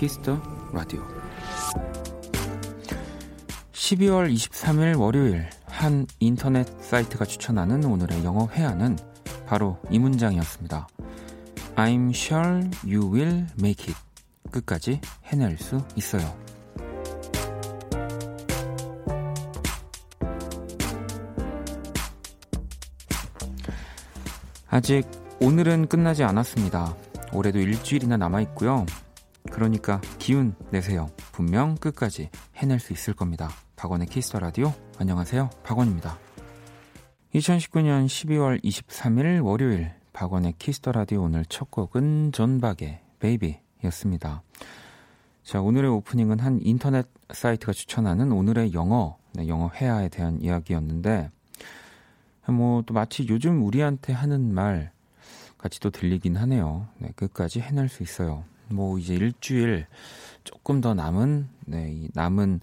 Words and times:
Kiss 0.00 0.23
the 0.23 0.40
Radio 0.72 1.06
12월 3.72 4.32
23일 4.32 4.98
월요일 4.98 5.50
한 5.66 6.06
인터넷 6.20 6.66
사이트가 6.82 7.26
추천하는 7.26 7.84
오늘의 7.84 8.24
영어 8.24 8.48
회화는 8.48 8.96
바로 9.46 9.78
이 9.90 9.98
문장이었습니다. 9.98 10.88
I'm 11.76 12.14
sure 12.14 12.70
you 12.82 13.12
will 13.12 13.46
make 13.58 13.92
it. 13.92 14.00
끝까지 14.50 15.02
해낼 15.26 15.58
수 15.58 15.84
있어요. 15.96 16.34
아직 24.70 25.02
오늘은 25.42 25.88
끝나지 25.88 26.24
않았습니다. 26.24 26.96
올해도 27.34 27.58
일주일이나 27.58 28.16
남아있고요. 28.16 28.86
그러니까 29.60 30.00
기운 30.18 30.54
내세요. 30.70 31.10
분명 31.32 31.74
끝까지 31.74 32.30
해낼 32.56 32.80
수 32.80 32.94
있을 32.94 33.12
겁니다. 33.12 33.50
박원의 33.76 34.06
Kiss 34.06 34.24
the 34.24 34.38
Radio. 34.38 34.72
안녕하세요. 34.96 35.50
박원입니다. 35.62 36.18
2019년 37.34 38.06
12월 38.06 38.64
23일 38.64 39.44
월요일 39.44 39.92
박원의 40.14 40.54
Kiss 40.58 40.77
the 40.77 40.92
Radio 40.92 41.24
오늘 41.24 41.44
첫 41.44 41.70
곡은 41.70 42.32
존박의 42.32 43.00
Baby였습니다. 43.18 44.42
자, 45.42 45.60
오늘의 45.60 45.90
오프닝은 45.90 46.38
한 46.38 46.60
인터넷 46.62 47.06
사이트가 47.30 47.74
추천하는 47.74 48.32
오늘의 48.32 48.72
영어, 48.72 49.18
네, 49.34 49.46
영어 49.46 49.68
회화에 49.68 50.08
대한 50.08 50.40
이야기였는데 50.40 51.28
뭐 52.46 52.80
또 52.86 52.94
마치 52.94 53.26
요즘 53.28 53.62
우리한테 53.62 54.14
하는 54.14 54.54
말 54.54 54.90
같이 55.58 55.80
또 55.80 55.90
들리긴 55.90 56.38
하네요. 56.38 56.88
네, 56.96 57.12
끝까지 57.14 57.60
해낼 57.60 57.90
수 57.90 58.02
있어요. 58.02 58.44
뭐 58.70 58.98
이제 58.98 59.14
일주일 59.14 59.86
조금 60.44 60.80
더 60.80 60.94
남은 60.94 61.48
네, 61.66 61.92
이 61.92 62.08
남은 62.14 62.60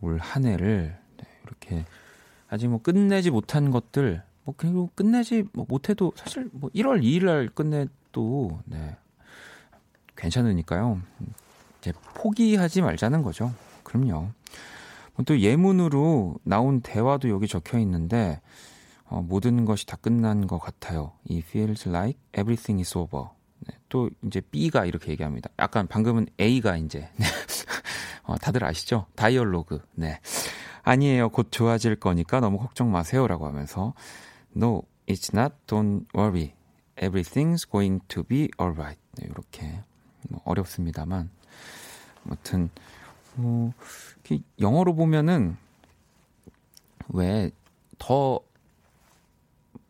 올 0.00 0.18
한 0.20 0.44
해를 0.44 0.96
네, 1.16 1.24
이렇게 1.44 1.84
아직 2.48 2.68
뭐 2.68 2.80
끝내지 2.80 3.30
못한 3.30 3.70
것들 3.70 4.22
뭐 4.44 4.54
그리고 4.56 4.90
끝내지 4.94 5.44
뭐 5.52 5.66
못해도 5.68 6.12
사실 6.16 6.48
뭐 6.52 6.70
1월 6.70 7.02
2일 7.02 7.24
날 7.26 7.48
끝내도 7.48 8.60
네. 8.64 8.96
괜찮으니까요. 10.16 11.00
이제 11.80 11.92
포기하지 12.14 12.82
말자는 12.82 13.22
거죠. 13.22 13.52
그럼요. 13.84 14.30
또 15.26 15.38
예문으로 15.40 16.36
나온 16.44 16.80
대화도 16.80 17.28
여기 17.28 17.46
적혀 17.48 17.78
있는데 17.80 18.40
어, 19.06 19.22
모든 19.22 19.64
것이 19.64 19.86
다 19.86 19.96
끝난 19.96 20.46
것 20.46 20.58
같아요. 20.58 21.12
It 21.30 21.44
feels 21.48 21.88
like 21.88 22.18
everything 22.32 22.80
is 22.80 22.96
over. 22.96 23.28
네, 23.60 23.74
또 23.88 24.10
이제 24.24 24.40
B가 24.40 24.84
이렇게 24.84 25.10
얘기합니다. 25.12 25.50
약간 25.58 25.86
방금은 25.86 26.26
A가 26.40 26.76
이제 26.76 27.10
네. 27.16 27.26
어, 28.24 28.36
다들 28.36 28.64
아시죠? 28.64 29.06
다이얼로그. 29.16 29.80
네. 29.94 30.20
아니에요. 30.82 31.30
곧 31.30 31.48
좋아질 31.50 31.96
거니까 31.96 32.40
너무 32.40 32.58
걱정 32.58 32.90
마세요라고 32.90 33.46
하면서 33.46 33.94
No, 34.56 34.82
it's 35.06 35.36
not. 35.36 35.54
Don't 35.66 36.06
worry. 36.14 36.54
Everything's 36.96 37.70
going 37.70 38.00
to 38.08 38.22
be 38.24 38.48
alright. 38.60 39.00
네, 39.16 39.26
이렇게 39.30 39.82
뭐 40.28 40.40
어렵습니다만 40.44 41.30
아무튼 42.24 42.70
뭐 43.34 43.72
영어로 44.60 44.94
보면은 44.94 45.56
왜 47.08 47.50
더 47.98 48.40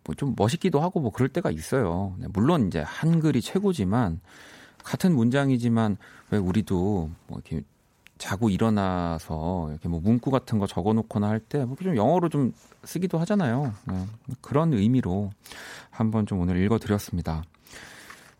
뭐 0.09 0.15
좀 0.17 0.35
멋있기도 0.37 0.81
하고 0.81 1.01
뭐 1.01 1.11
그럴 1.13 1.29
때가 1.29 1.51
있어요. 1.51 2.15
네, 2.19 2.27
물론 2.33 2.69
이제 2.69 2.81
한글이 2.81 3.43
최고지만 3.43 4.21
같은 4.83 5.15
문장이지만 5.15 5.99
왜 6.31 6.39
우리도 6.39 7.11
뭐 7.27 7.39
이렇게 7.45 7.63
자고 8.17 8.49
일어나서 8.49 9.69
이렇게 9.71 9.89
뭐 9.89 10.01
문구 10.01 10.31
같은 10.31 10.59
거 10.59 10.67
적어 10.67 10.93
놓거나 10.95 11.29
할 11.29 11.41
때좀 11.41 11.77
뭐 11.79 11.95
영어로 11.95 12.31
좀 12.31 12.53
쓰기도 12.85 13.19
하잖아요. 13.19 13.75
네, 13.85 14.07
그런 14.41 14.73
의미로 14.73 15.31
한번 15.91 16.27
좀 16.27 16.41
오늘 16.41 16.57
읽어 16.57 16.79
드렸습니다. 16.79 17.45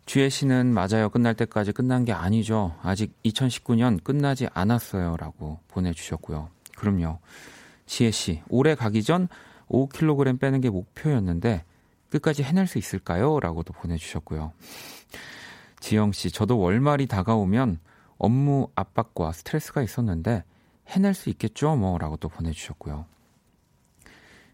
주혜 0.07 0.27
씨는 0.27 0.73
맞아요. 0.73 1.09
끝날 1.09 1.35
때까지 1.35 1.71
끝난 1.71 2.03
게 2.03 2.13
아니죠. 2.13 2.75
아직 2.81 3.13
2019년 3.23 4.03
끝나지 4.03 4.47
않았어요. 4.55 5.17
라고 5.17 5.59
보내주셨고요. 5.67 6.49
그럼요. 6.75 7.19
지혜 7.85 8.09
씨, 8.09 8.41
올해 8.49 8.73
가기 8.73 9.03
전 9.03 9.27
5kg 9.69 10.39
빼는 10.39 10.61
게 10.61 10.69
목표였는데 10.69 11.63
끝까지 12.09 12.43
해낼 12.43 12.67
수 12.67 12.77
있을까요? 12.77 13.39
라고도 13.39 13.73
보내주셨고요. 13.73 14.51
지영 15.79 16.11
씨, 16.11 16.31
저도 16.31 16.59
월말이 16.59 17.07
다가오면 17.07 17.79
업무 18.17 18.67
압박과 18.75 19.31
스트레스가 19.31 19.81
있었는데 19.81 20.43
해낼 20.87 21.13
수 21.13 21.29
있겠죠? 21.29 21.75
뭐, 21.75 21.97
라고 21.97 22.17
또 22.17 22.27
보내주셨고요. 22.29 23.05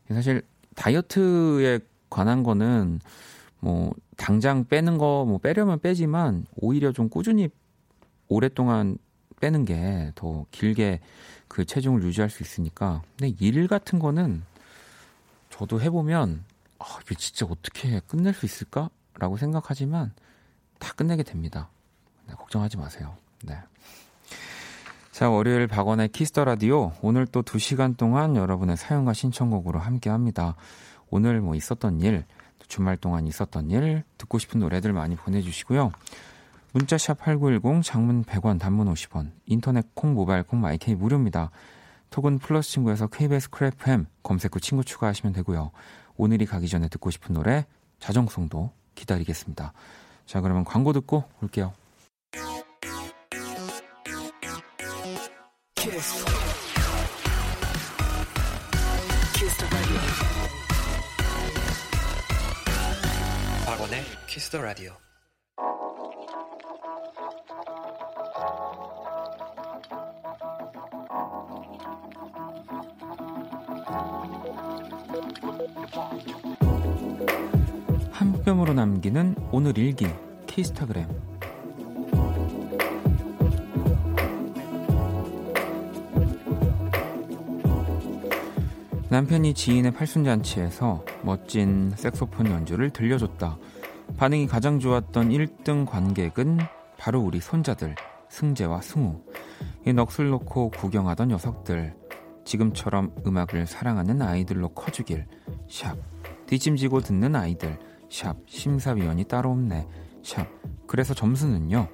사실 0.09 0.43
다이어트에 0.75 1.79
관한 2.09 2.43
거는 2.43 2.99
뭐, 3.59 3.93
당장 4.17 4.65
빼는 4.65 4.97
거, 4.97 5.25
뭐, 5.25 5.39
빼려면 5.39 5.79
빼지만 5.79 6.45
오히려 6.57 6.91
좀 6.91 7.09
꾸준히 7.09 7.49
오랫동안 8.27 8.97
빼는 9.39 9.65
게 9.65 10.11
더 10.15 10.45
길게 10.51 10.99
그 11.47 11.65
체중을 11.65 12.03
유지할 12.03 12.29
수 12.29 12.43
있으니까. 12.43 13.01
근데 13.17 13.35
일 13.39 13.67
같은 13.67 13.99
거는 13.99 14.43
저도 15.57 15.79
해보면 15.79 16.43
아, 16.79 16.85
이게 17.03 17.15
진짜 17.15 17.45
어떻게 17.45 18.01
끝낼 18.01 18.33
수 18.33 18.45
있을까? 18.45 18.89
라고 19.17 19.37
생각하지만 19.37 20.11
다 20.79 20.91
끝내게 20.93 21.23
됩니다. 21.23 21.69
네, 22.27 22.33
걱정하지 22.33 22.75
마세요. 22.75 23.15
네. 23.43 23.57
자, 25.11 25.29
월요일 25.29 25.67
박원의 25.67 26.09
Kiss 26.09 26.29
the 26.29 26.43
Radio. 26.43 26.91
오늘 27.01 27.25
또 27.25 27.41
2시간 27.41 27.95
동안 27.95 28.35
여러분의 28.35 28.75
사연과 28.75 29.13
신청곡으로 29.13 29.79
함께 29.79 30.09
합니다. 30.09 30.55
오늘 31.09 31.39
뭐 31.39 31.55
있었던 31.55 32.01
일, 32.01 32.25
주말 32.67 32.97
동안 32.97 33.25
있었던 33.25 33.71
일, 33.71 34.03
듣고 34.17 34.39
싶은 34.39 34.59
노래들 34.59 34.91
많이 34.91 35.15
보내주시고요. 35.15 35.93
문자샵 36.73 37.19
8910, 37.19 37.81
장문 37.81 38.25
100원, 38.25 38.59
단문 38.59 38.93
50원, 38.93 39.31
인터넷 39.45 39.85
콩, 39.95 40.15
모바일 40.15 40.43
콩, 40.43 40.59
my 40.59 40.83
K 40.83 40.95
무료입니다. 40.95 41.49
톡은 42.15 42.39
플러스 42.39 42.69
친구에서 42.69 43.07
KBS 43.07 43.49
Cool 43.49 43.86
FM 43.86 44.05
검색 44.23 44.55
후 44.55 44.61
친구 44.61 44.85
추가하시면 44.85 45.33
되고요. 45.33 45.71
오늘이 46.15 46.45
가기 46.45 46.69
전에 46.69 46.87
듣고 46.87 47.11
싶은 47.11 47.33
노래 47.33 47.65
자정송도 47.99 48.71
기다리겠습니다. 48.95 49.73
자, 50.25 50.39
그러면 50.39 50.63
광고 50.63 50.93
듣고 50.93 51.25
올게요. 51.41 51.73
키스. 55.75 56.25
키스 59.33 59.65
박원의 63.65 64.03
키스 64.27 64.49
더 64.51 64.61
라디오. 64.61 65.04
한 78.11 78.33
뼘으로 78.43 78.73
남기는 78.73 79.35
오늘 79.51 79.77
일기 79.77 80.07
키스타그램 80.47 81.07
남편이 89.09 89.53
지인의 89.53 89.93
팔순잔치에서 89.93 91.05
멋진 91.21 91.91
색소폰 91.95 92.47
연주를 92.47 92.89
들려줬다. 92.89 93.57
반응이 94.17 94.47
가장 94.47 94.79
좋았던 94.79 95.29
1등 95.29 95.85
관객은 95.85 96.59
바로 96.97 97.21
우리 97.21 97.39
손자들 97.39 97.95
승재와 98.29 98.81
승우. 98.81 99.21
이 99.85 99.93
넋을 99.93 100.29
놓고 100.29 100.71
구경하던 100.71 101.29
녀석들. 101.29 102.04
지금처럼 102.45 103.13
음악을 103.25 103.67
사랑하는 103.67 104.21
아이들로 104.21 104.69
커주길. 104.69 105.27
샵. 105.69 105.97
뒷짐지고 106.45 107.01
듣는 107.01 107.35
아이들. 107.35 107.77
샵. 108.09 108.37
심사위원이 108.47 109.25
따로 109.25 109.51
없네. 109.51 109.87
샵. 110.23 110.47
그래서 110.87 111.13
점수는요. 111.13 111.89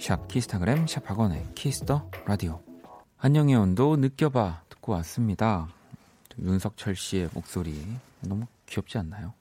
샵 0.00 0.28
키스타그램 0.28 0.86
샵 0.86 1.10
박원의 1.10 1.44
Kiss 1.54 1.86
the 1.86 2.10
Radio. 2.26 2.62
안녕의 3.18 3.56
온도 3.56 3.96
느껴봐 3.96 4.62
듣고 4.68 4.92
왔습니다. 4.92 5.68
윤석철 6.38 6.94
씨의 6.94 7.30
목소리 7.32 7.82
너무 8.20 8.46
귀엽지 8.66 8.98
않나요? 8.98 9.32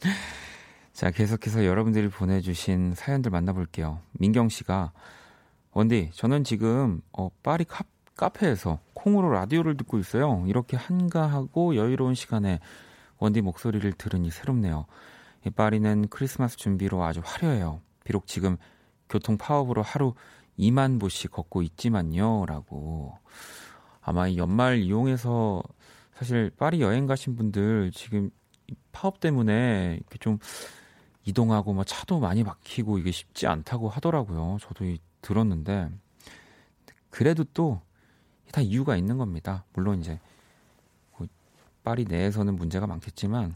자, 0.92 1.10
계속해서 1.10 1.66
여러분들이 1.66 2.08
보내주신 2.08 2.94
사연들 2.94 3.30
만나볼게요. 3.30 4.00
민경 4.12 4.48
씨가 4.48 4.92
원디, 5.72 6.10
저는 6.14 6.44
지금 6.44 7.02
어, 7.12 7.28
파리 7.42 7.64
카, 7.64 7.84
카페에서 8.16 8.78
콩으로 8.94 9.30
라디오를 9.30 9.76
듣고 9.76 9.98
있어요. 9.98 10.44
이렇게 10.46 10.76
한가하고 10.76 11.76
여유로운 11.76 12.14
시간에 12.14 12.60
원디 13.18 13.40
목소리를 13.40 13.92
들으니 13.92 14.30
새롭네요. 14.30 14.86
파리는 15.56 16.08
크리스마스 16.08 16.56
준비로 16.56 17.02
아주 17.02 17.20
화려해요. 17.24 17.80
비록 18.04 18.26
지금 18.26 18.56
교통 19.08 19.36
파업으로 19.36 19.82
하루 19.82 20.14
2만 20.58 21.00
보씩 21.00 21.30
걷고 21.32 21.62
있지만요. 21.62 22.46
라고. 22.46 23.18
아마 24.00 24.28
이 24.28 24.36
연말 24.36 24.78
이용해서 24.78 25.62
사실 26.14 26.50
파리 26.56 26.80
여행 26.80 27.06
가신 27.06 27.36
분들 27.36 27.90
지금 27.92 28.30
파업 28.92 29.20
때문에 29.20 29.96
이렇게 30.00 30.18
좀 30.18 30.38
이동하고 31.24 31.72
뭐 31.72 31.84
차도 31.84 32.20
많이 32.20 32.42
막히고 32.42 32.98
이게 32.98 33.10
쉽지 33.10 33.46
않다고 33.46 33.88
하더라고요. 33.88 34.58
저도 34.60 34.84
들었는데 35.22 35.90
그래도 37.10 37.44
또 37.54 37.80
다 38.52 38.60
이유가 38.60 38.96
있는 38.96 39.18
겁니다. 39.18 39.64
물론 39.72 40.00
이제 40.00 40.18
뭐 41.16 41.26
파리 41.82 42.04
내에서는 42.04 42.54
문제가 42.56 42.86
많겠지만 42.86 43.54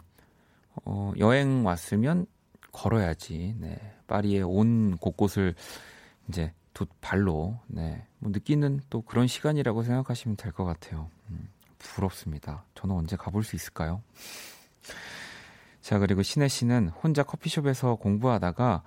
어, 0.84 1.12
여행 1.18 1.64
왔으면 1.64 2.26
걸어야지. 2.72 3.54
네. 3.58 3.78
파리의 4.06 4.42
온 4.42 4.96
곳곳을 4.96 5.54
이제 6.28 6.52
두 6.74 6.86
발로 7.00 7.58
네. 7.66 8.06
뭐 8.18 8.30
느끼는 8.30 8.80
또 8.90 9.02
그런 9.02 9.26
시간이라고 9.26 9.82
생각하시면 9.82 10.36
될 10.36 10.52
것 10.52 10.64
같아요. 10.64 11.10
음, 11.30 11.48
부럽습니다. 11.78 12.64
저는 12.74 12.94
언제 12.94 13.16
가볼 13.16 13.42
수 13.44 13.56
있을까요? 13.56 14.02
자, 15.80 15.98
그리고 15.98 16.22
신혜 16.22 16.48
씨는 16.48 16.88
혼자 16.90 17.22
커피숍에서 17.22 17.96
공부하다가 17.96 18.82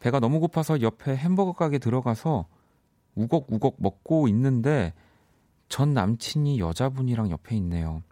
배가 0.00 0.20
너무 0.20 0.40
고파서 0.40 0.80
옆에 0.82 1.16
햄버거 1.16 1.52
가게 1.52 1.78
들어가서 1.78 2.46
우걱우걱 3.14 3.76
먹고 3.78 4.28
있는데 4.28 4.92
전 5.68 5.92
남친이 5.92 6.58
여자분이랑 6.58 7.30
옆에 7.30 7.56
있네요. 7.56 8.02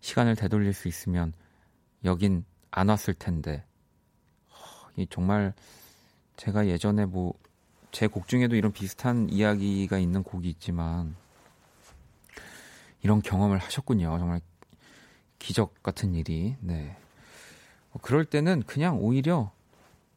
시간을 0.00 0.36
되돌릴 0.36 0.72
수 0.72 0.88
있으면 0.88 1.32
여긴 2.04 2.44
안 2.70 2.88
왔을 2.88 3.14
텐데. 3.14 3.64
이 4.96 5.06
정말 5.08 5.54
제가 6.36 6.66
예전에 6.66 7.06
뭐 7.06 7.34
제 7.96 8.08
곡 8.08 8.28
중에도 8.28 8.56
이런 8.56 8.72
비슷한 8.72 9.26
이야기가 9.30 9.96
있는 9.96 10.22
곡이 10.22 10.50
있지만 10.50 11.16
이런 13.02 13.22
경험을 13.22 13.56
하셨군요. 13.56 14.18
정말 14.18 14.42
기적 15.38 15.82
같은 15.82 16.14
일이. 16.14 16.56
네. 16.60 16.94
뭐 17.92 18.02
그럴 18.02 18.26
때는 18.26 18.62
그냥 18.66 18.98
오히려 18.98 19.50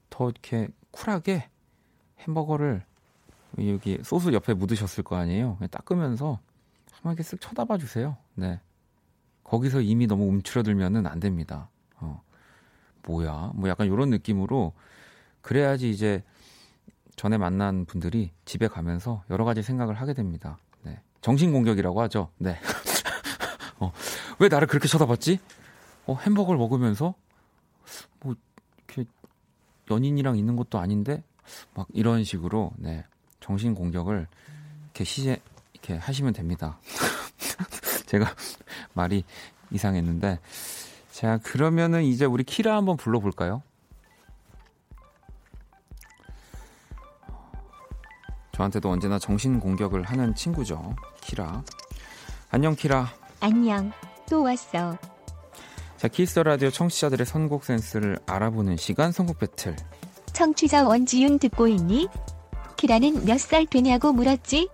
더 0.09 0.29
이렇게 0.29 0.67
쿨하게 0.91 1.49
햄버거를 2.19 2.83
여기 3.59 3.97
소스 4.03 4.33
옆에 4.33 4.53
묻으셨을 4.53 5.05
거 5.05 5.15
아니에요. 5.15 5.57
닦으면서 5.71 6.39
한번 6.99 7.13
이렇게 7.13 7.23
쓱 7.23 7.39
쳐다봐 7.39 7.77
주세요. 7.77 8.17
네. 8.35 8.59
거기서 9.43 9.81
이미 9.81 10.05
너무 10.05 10.25
움츠러들면은 10.25 11.07
안 11.07 11.19
됩니다. 11.19 11.69
어. 11.95 12.21
뭐야? 13.03 13.51
뭐 13.55 13.69
약간 13.69 13.87
이런 13.87 14.09
느낌으로 14.09 14.73
그래야지 15.41 15.89
이제 15.89 16.23
전에 17.15 17.37
만난 17.37 17.85
분들이 17.85 18.31
집에 18.45 18.67
가면서 18.67 19.23
여러 19.29 19.45
가지 19.45 19.61
생각을 19.61 19.95
하게 19.95 20.13
됩니다. 20.13 20.57
네. 20.83 21.01
정신 21.21 21.51
공격이라고 21.51 22.01
하죠. 22.03 22.29
네. 22.37 22.59
어. 23.79 23.91
왜 24.39 24.49
나를 24.49 24.67
그렇게 24.67 24.87
쳐다봤지? 24.87 25.39
어, 26.05 26.15
햄버거를 26.15 26.57
먹으면서 26.59 27.15
뭐 28.19 28.35
이렇게 28.87 29.09
연인이랑 29.89 30.37
있는 30.37 30.55
것도 30.55 30.79
아닌데 30.79 31.23
막 31.73 31.87
이런 31.93 32.23
식으로 32.23 32.71
네 32.77 33.05
정신 33.39 33.73
공격을 33.73 34.27
이렇게 34.85 35.03
시제 35.03 35.41
이렇게 35.89 35.95
하시면 35.97 36.33
됩니다. 36.33 36.77
제가 38.05 38.33
말이 38.93 39.23
이상했는데 39.71 40.39
자 41.11 41.39
그러면은 41.43 42.03
이제 42.03 42.25
우리 42.25 42.43
키라 42.43 42.75
한번 42.75 42.95
불러볼까요? 42.95 43.63
저한테도 48.51 48.89
언제나 48.89 49.17
정신 49.17 49.59
공격을 49.59 50.03
하는 50.03 50.35
친구죠. 50.35 50.95
키라. 51.21 51.63
안녕 52.51 52.75
키라. 52.75 53.09
안녕. 53.39 53.91
또 54.29 54.43
왔어. 54.43 54.97
자, 55.97 56.07
Kiss 56.07 56.39
the 56.39 56.50
Radio 56.50 56.69
청취자들의 56.69 57.25
선곡 57.25 57.63
센스를 57.63 58.19
알아보는 58.25 58.75
시간 58.77 59.11
선곡 59.13 59.39
배틀. 59.39 59.75
청취자 60.33 60.83
원지윤 60.87 61.39
듣고 61.39 61.67
있니? 61.67 62.09
키라는 62.75 63.25
몇 63.25 63.39
살 63.39 63.65
되냐고 63.65 64.11
물었지? 64.11 64.69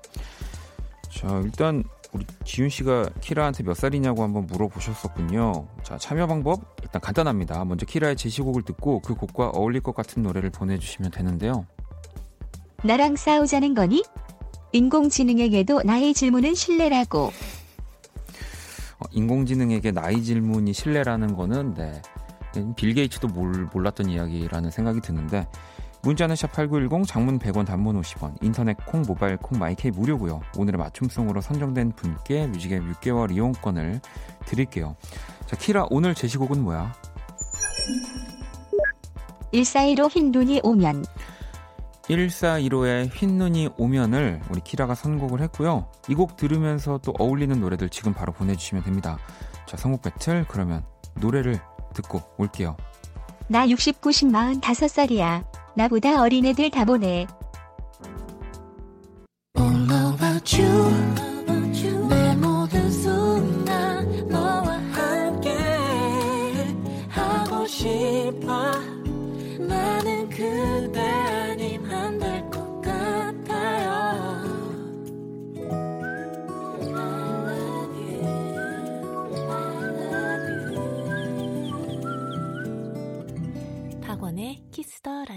자, 1.25 1.41
일단 1.43 1.83
우리 2.13 2.23
지윤 2.43 2.69
씨가 2.69 3.09
키라한테 3.19 3.63
몇 3.63 3.73
살이냐고 3.75 4.21
한번 4.21 4.45
물어보셨었군요. 4.45 5.67
자, 5.81 5.97
참여 5.97 6.27
방법 6.27 6.75
일단 6.83 7.01
간단합니다. 7.01 7.65
먼저 7.65 7.83
키라의 7.87 8.15
제시곡을 8.15 8.61
듣고 8.61 8.99
그 8.99 9.15
곡과 9.15 9.49
어울릴 9.49 9.81
것 9.81 9.95
같은 9.95 10.21
노래를 10.21 10.51
보내주시면 10.51 11.09
되는데요. 11.09 11.65
나랑 12.83 13.15
싸우자는 13.15 13.73
거니? 13.73 14.03
인공지능에게도 14.71 15.81
나의 15.83 16.13
질문은 16.13 16.53
신뢰라고. 16.53 17.31
어, 18.99 19.05
인공지능에게 19.11 19.91
나이 19.91 20.21
질문이 20.21 20.73
신뢰라는 20.73 21.35
거는 21.35 21.73
네. 21.73 22.01
빌 22.75 22.93
게이츠도 22.93 23.29
몰, 23.29 23.67
몰랐던 23.73 24.09
이야기라는 24.09 24.69
생각이 24.69 25.01
드는데 25.01 25.47
문자는 26.05 26.35
샵8910 26.35 27.07
장문 27.07 27.39
100원 27.39 27.65
단문 27.65 27.99
50원 27.99 28.35
인터넷 28.43 28.77
콩 28.85 29.01
모바일 29.01 29.37
콩 29.37 29.57
마이케이 29.57 29.91
무료고요. 29.91 30.39
오늘의 30.55 30.77
맞춤송으로 30.77 31.41
선정된 31.41 31.93
분께 31.93 32.45
뮤직앱 32.45 32.83
6개월 32.83 33.33
이용권을 33.33 34.01
드릴게요. 34.45 34.95
자 35.47 35.55
키라 35.57 35.87
오늘 35.89 36.13
제시곡은 36.13 36.63
뭐야? 36.63 36.93
141로 39.51 40.09
흰 40.11 40.31
눈이 40.31 40.61
오면 40.63 41.05
1415의 42.03 43.09
흰눈이 43.11 43.69
오면을 43.77 44.41
우리 44.51 44.61
키라가 44.61 44.93
선곡을 44.93 45.41
했고요. 45.41 45.89
이 46.07 46.13
곡 46.13 46.37
들으면서 46.37 46.99
또 47.03 47.15
어울리는 47.17 47.59
노래들 47.59 47.89
지금 47.89 48.13
바로 48.13 48.31
보내주시면 48.31 48.83
됩니다. 48.83 49.17
자, 49.65 49.75
선곡 49.75 50.03
배틀 50.03 50.45
그러면 50.47 50.85
노래를 51.15 51.59
듣고 51.95 52.21
올게요. 52.37 52.77
나 53.47 53.67
60, 53.67 54.01
90, 54.01 54.29
45살이야. 54.29 55.54
나보다 55.75 56.21
어린애들 56.21 56.69
다 56.71 56.85
보내. 56.85 57.27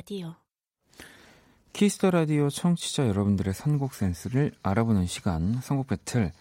라디오. 0.08 0.34
Kiss 1.74 1.95
the 1.95 2.10
Radio 2.10 2.48
청취자 2.48 3.06
여러분들의 3.08 3.52
선곡 3.52 3.92
센스를 3.92 4.52
알아보는 4.62 5.04
시간 5.04 5.60
선곡 5.60 5.88
배틀. 5.88 6.32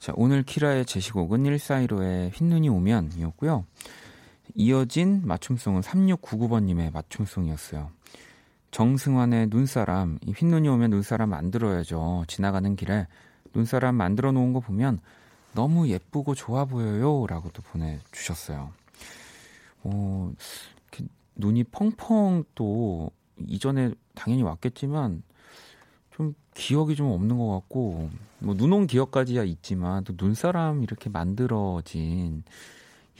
자, 0.00 0.12
오늘 0.16 0.42
키라의 0.42 0.84
제시곡은 0.84 1.44
1415의 1.44 2.32
흰눈이 2.34 2.68
오면이었고요. 2.68 3.66
이어진 4.56 5.22
맞춤송은 5.26 5.82
3699번님의 5.82 6.92
맞춤송이었어요. 6.92 7.92
정승환의 8.72 9.46
눈사람, 9.46 10.18
이 10.26 10.32
흰눈이 10.32 10.66
오면 10.66 10.90
눈사람 10.90 11.30
만들어야죠. 11.30 12.24
지나가는 12.26 12.74
길에 12.74 13.06
눈사람 13.54 13.94
만들어 13.94 14.32
놓은 14.32 14.52
거 14.52 14.58
보면 14.58 14.98
너무 15.52 15.86
예쁘고 15.86 16.34
좋아 16.34 16.64
보여요. 16.64 17.28
라고 17.28 17.48
도 17.50 17.62
보내주셨어요. 17.62 18.72
어, 19.84 20.32
눈이 21.36 21.64
펑펑 21.64 22.44
또 22.54 23.10
이전에 23.46 23.92
당연히 24.14 24.42
왔겠지만 24.42 25.22
좀 26.12 26.34
기억이 26.54 26.94
좀 26.94 27.10
없는 27.10 27.36
것 27.38 27.48
같고 27.50 28.08
뭐 28.38 28.54
눈 28.54 28.72
온 28.72 28.86
기억까지야 28.86 29.42
있지만 29.44 30.04
또 30.04 30.14
눈사람 30.16 30.82
이렇게 30.82 31.10
만들어진 31.10 32.44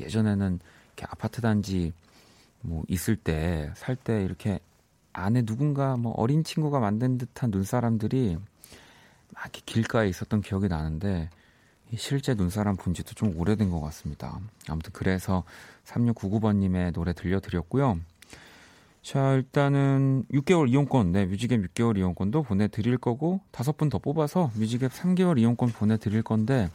예전에는 0.01 0.61
이렇게 0.89 1.07
아파트 1.11 1.41
단지 1.41 1.93
뭐 2.61 2.85
있을 2.89 3.17
때 3.17 3.73
살때 3.77 4.23
이렇게 4.25 4.61
안에 5.13 5.43
누군가 5.43 5.97
뭐 5.97 6.13
어린 6.13 6.45
친구가 6.45 6.81
만든 6.81 7.19
듯한 7.19 7.51
눈사람들이 7.51 8.37
막 9.35 9.45
이렇게 9.45 9.61
길가에 9.67 10.09
있었던 10.09 10.41
기억이 10.41 10.69
나는데 10.69 11.31
실제 11.97 12.35
눈사람 12.35 12.77
본 12.77 12.95
지도 12.95 13.15
좀 13.15 13.39
오래된 13.39 13.71
것 13.71 13.81
같습니다. 13.81 14.41
아무튼 14.69 14.91
그래서 14.93 15.45
3699번님의 15.85 16.93
노래 16.93 17.13
들려드렸고요. 17.13 17.99
자, 19.03 19.33
일단은 19.33 20.25
6개월 20.33 20.69
이용권, 20.71 21.13
네, 21.13 21.27
뮤직앱 21.27 21.61
6개월 21.61 21.99
이용권도 21.99 22.43
보내드릴 22.43 22.97
거고, 22.97 23.41
다섯 23.51 23.77
분 23.77 23.91
더 23.91 23.99
뽑아서 23.99 24.51
뮤직앱 24.57 24.91
3개월 24.93 25.39
이용권 25.39 25.71
보내드릴 25.71 26.23
건데, 26.23 26.71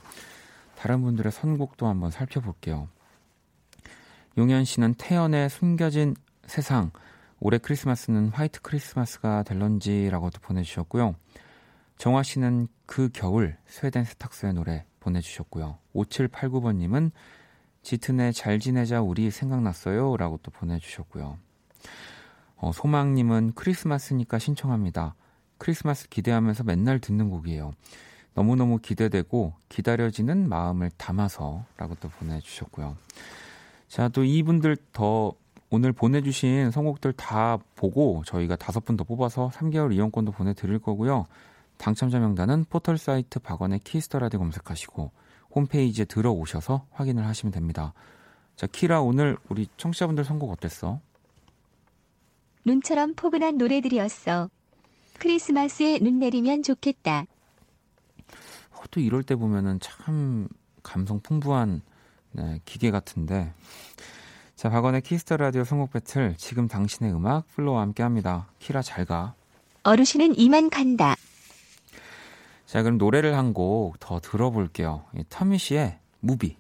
다른 0.76 1.02
분들의 1.02 1.32
선곡도 1.32 1.88
한번 1.88 2.12
살펴볼게요. 2.12 2.88
용현 4.38 4.64
씨는 4.64 4.94
태연의 4.94 5.50
숨겨진 5.50 6.16
세상 6.46 6.92
올해 7.40 7.58
크리스마스는 7.58 8.30
화이트 8.30 8.62
크리스마스가 8.62 9.44
될런지라고 9.44 10.30
도 10.30 10.40
보내주셨고요. 10.42 11.16
정화 11.98 12.24
씨는 12.24 12.68
그 12.86 13.10
겨울 13.12 13.58
스웨덴 13.66 14.06
세탁소의 14.06 14.54
노래 14.54 14.86
보내주셨고요. 15.02 15.78
5789번님은 15.96 17.12
짙은애 17.82 18.32
잘 18.32 18.60
지내자 18.60 19.02
우리 19.02 19.32
생각났어요 19.32 20.18
라고 20.18 20.40
또 20.44 20.52
보내주셨고요. 20.52 21.38
어, 22.58 22.72
소망님은 22.74 23.54
크리스마스니까 23.56 24.38
신청합니다. 24.38 25.16
크리스마스 25.58 26.10
기대하면서 26.10 26.64
맨날 26.64 27.00
듣는 27.00 27.30
곡이에요. 27.30 27.74
너무너무 28.34 28.80
기대되고 28.80 29.54
기다려지는 29.70 30.48
마음을 30.48 30.92
담아서 30.98 31.66
라고 31.78 31.96
또 31.96 32.10
보내주셨고요. 32.10 32.96
자, 33.88 34.08
또 34.10 34.24
이분들 34.24 34.78
더 34.94 35.34
오늘 35.72 35.92
보내주신 35.94 36.72
선곡들 36.72 37.14
다 37.14 37.58
보고 37.76 38.24
저희가 38.26 38.56
다섯 38.56 38.86
분 38.86 38.98
더 38.98 39.04
뽑아서 39.04 39.52
3개월 39.54 39.94
이용권도 39.94 40.32
보내드릴 40.32 40.80
거고요. 40.80 41.28
당첨자 41.78 42.20
명단은 42.20 42.66
포털 42.70 42.98
사이트 42.98 43.40
박원의 43.40 43.80
Kiss 43.80 43.99
the 43.99 44.13
Radio 44.13 44.38
검색하시고 44.38 45.12
홈페이지에 45.54 46.06
들어오셔서 46.06 46.86
확인을 46.92 47.26
하시면 47.26 47.52
됩니다. 47.52 47.94
자, 48.56 48.68
키라 48.68 49.02
오늘 49.02 49.38
우리 49.50 49.68
청취자분들 49.78 50.24
선곡 50.24 50.52
어땠어? 50.52 51.00
눈처럼 52.66 53.14
포근한 53.16 53.58
노래들이었어. 53.58 54.50
크리스마스에 55.18 56.00
눈 56.00 56.20
내리면 56.20 56.64
좋겠다. 56.64 57.26
어, 58.72 58.82
또 58.92 59.00
이럴 59.00 59.24
때 59.24 59.36
보면은 59.36 59.80
참 59.80 60.48
감성 60.84 61.20
풍부한 61.22 61.82
네, 62.32 62.62
기계 62.66 62.92
같은데. 62.92 63.54
자, 64.56 64.70
박원의 64.70 65.02
Kiss 65.02 65.22
the 65.22 65.38
Radio 65.38 65.64
선곡 65.64 65.92
배틀 65.92 66.36
지금 66.38 66.68
당신의 66.68 67.14
음악 67.14 67.48
FLO와 67.48 67.82
함께 67.82 68.04
합니다. 68.04 68.48
키라 68.60 68.82
잘 68.82 69.06
가. 69.06 69.34
어르신은 69.84 70.38
이만 70.38 70.70
간다. 70.70 71.16
자, 72.70 72.84
그럼 72.84 73.00
노래를 73.00 73.36
한 73.36 73.52
곡 73.52 74.00
더 74.00 74.20
들어볼게요. 74.20 75.04
Tom 75.30 75.58
Misch의 75.58 75.98
Movie. 76.20 76.56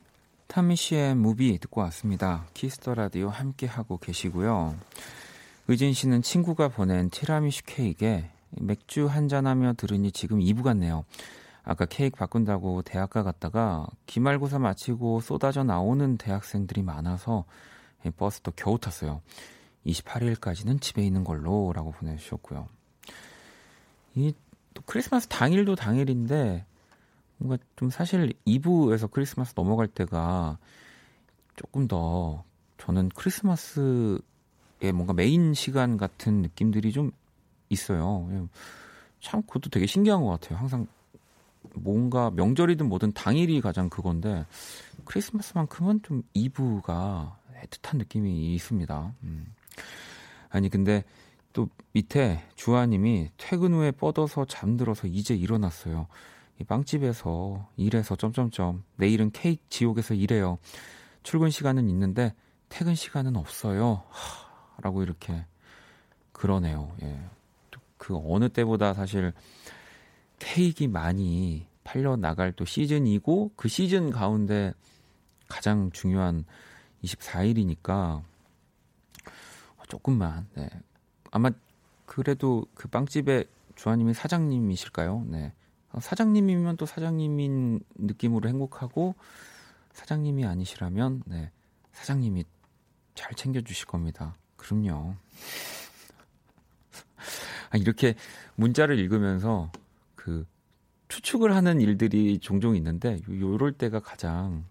Tom 0.48 0.76
Misch의 0.76 1.14
Movie 1.14 1.60
듣고 1.60 1.82
왔습니다. 1.82 2.48
Kiss 2.56 2.78
the 2.78 2.96
Radio 2.96 3.30
함께 3.30 3.68
하고 3.68 3.98
계시고요. 3.98 4.76
의진 5.68 5.94
씨는 5.94 6.24
친구가 6.24 6.70
보낸 6.70 7.12
티라미슈 7.12 7.62
케이크에 7.68 8.32
맥주 8.50 9.06
한잔 9.06 9.46
하며 9.46 9.74
들으니 9.74 10.12
지금 10.12 10.40
2부 10.40 10.64
같네요. 10.64 11.06
아까 11.64 11.86
케이크 11.86 12.18
바꾼다고 12.18 12.82
대학가 12.82 13.22
갔다가 13.22 13.86
기말고사 14.08 14.58
마치고 14.58 15.22
쏟아져 15.22 15.64
나오는 15.64 16.18
대학생들이 16.18 16.82
많아서 16.82 17.46
버스도 18.18 18.52
겨우 18.56 18.80
탔어요. 18.80 19.22
28일까지는 19.86 20.82
집에 20.82 21.04
있는 21.06 21.24
걸로 21.24 21.72
라고 21.72 21.92
보내주셨고요. 21.92 22.68
이 24.16 24.34
또 24.74 24.82
크리스마스 24.86 25.28
당일도 25.28 25.76
당일인데 25.76 26.66
뭔가 27.38 27.64
좀 27.76 27.90
사실 27.90 28.34
2부에서 28.46 29.10
크리스마스 29.10 29.54
넘어갈 29.56 29.88
때가 29.88 30.58
조금 31.56 31.88
더 31.88 32.44
저는 32.78 33.10
크리스마스의 33.10 34.22
뭔가 34.94 35.14
메인 35.14 35.54
시간 35.54 35.98
같은 35.98 36.42
느낌들이 36.42 36.92
좀 36.92 37.12
있어요. 37.70 38.48
참 39.22 39.42
그것도 39.44 39.70
되게 39.70 39.86
신기한 39.86 40.24
것 40.24 40.30
같아요. 40.30 40.60
항상 40.60 40.88
뭔가 41.76 42.30
명절이든 42.32 42.88
뭐든 42.88 43.14
당일이 43.14 43.62
가장 43.62 43.90
그건데 43.90 44.46
크리스마스만큼은 45.06 46.02
좀 46.04 46.24
2부가 46.34 47.36
애틋한 47.62 47.98
느낌이 47.98 48.56
있습니다. 48.56 49.14
음. 49.24 49.54
아니 50.50 50.70
근데 50.70 51.04
또 51.54 51.70
밑에 51.94 52.44
주아님이 52.56 53.32
퇴근 53.38 53.74
후에 53.74 53.92
뻗어서 53.92 54.46
잠들어서 54.46 55.08
이제 55.08 55.36
일어났어요. 55.36 56.08
이 56.60 56.64
빵집에서 56.64 57.70
일해서 57.78 58.16
점점점 58.16 58.84
내일은 58.98 59.32
케이크 59.32 59.62
지옥에서 59.70 60.14
일해요. 60.14 60.58
출근 61.24 61.50
시간은 61.50 61.90
있는데 61.90 62.34
퇴근 62.68 62.96
시간은 62.96 63.36
없어요. 63.36 64.04
하, 64.10 64.82
라고 64.82 65.02
이렇게 65.04 65.46
그러네요. 66.32 66.96
예. 67.02 67.20
그 67.98 68.18
어느 68.26 68.50
때보다 68.50 68.94
사실 68.94 69.34
케이크 70.38 70.84
많이 70.86 71.68
팔려 71.84 72.16
나갈 72.16 72.54
또 72.54 72.66
시즌이고 72.66 73.52
그 73.56 73.68
시즌 73.68 74.12
가운데 74.12 74.74
가장 75.48 75.92
중요한 75.92 76.46
24일이니까 77.04 78.22
조금만 79.90 80.48
네. 80.54 80.70
아마 81.32 81.52
그래도 82.06 82.66
그 82.74 82.88
빵집의 82.88 83.46
주아님이 83.76 84.14
사장님이실까요? 84.14 85.26
네. 85.28 85.54
사장님이면 86.00 86.78
또 86.78 86.86
사장님인 86.86 87.82
느낌으로 87.96 88.50
행복하고 88.50 89.16
사장님이 89.94 90.46
아니시라면 90.46 91.24
네. 91.26 91.52
사장님이 91.94 92.46
잘 93.16 93.34
챙겨주실 93.34 93.86
겁니다. 93.88 94.36
그럼요. 94.58 95.16
아, 97.72 97.78
이렇게 97.78 98.16
문자를 98.56 98.98
읽으면서 99.00 99.72
그 100.16 100.46
추측을 101.08 101.56
하는 101.56 101.82
일들이 101.82 102.40
종종 102.40 102.76
있는데 102.76 103.20
요럴 103.30 103.74
때가 103.74 104.00
가장 104.00 104.66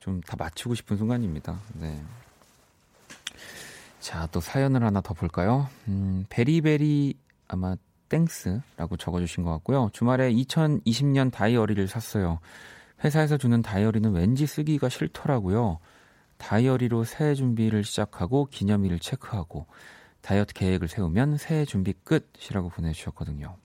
좀 0.00 0.20
다 0.22 0.36
맞추고 0.38 0.74
싶은 0.74 0.96
순간입니다. 0.96 1.60
네. 1.74 2.02
자, 4.00 4.28
또 4.30 4.40
사연을 4.40 4.84
하나 4.84 5.00
더 5.00 5.14
볼까요? 5.14 5.68
음, 5.88 6.24
Very 6.28 6.71
very 6.71 7.14
아마 7.48 7.76
thanks라고 8.08 8.96
적어주신 8.96 9.44
것 9.44 9.50
같고요. 9.50 9.90
주말에 9.92 10.32
2020년 10.32 11.32
다이어리를 11.32 11.86
샀어요. 11.88 12.38
회사에서 13.04 13.36
주는 13.36 13.60
다이어리는 13.62 14.10
왠지 14.12 14.46
쓰기가 14.46 14.88
싫더라고요. 14.88 15.78
다이어리로 16.38 17.04
새해 17.04 17.34
준비를 17.34 17.84
시작하고 17.84 18.46
기념일을 18.46 18.98
체크하고 18.98 19.66
다이어트 20.20 20.54
계획을 20.54 20.88
세우면 20.88 21.36
새해 21.36 21.64
준비 21.64 21.92
끝이라고 21.92 22.70
보내주셨거든요. 22.70 23.56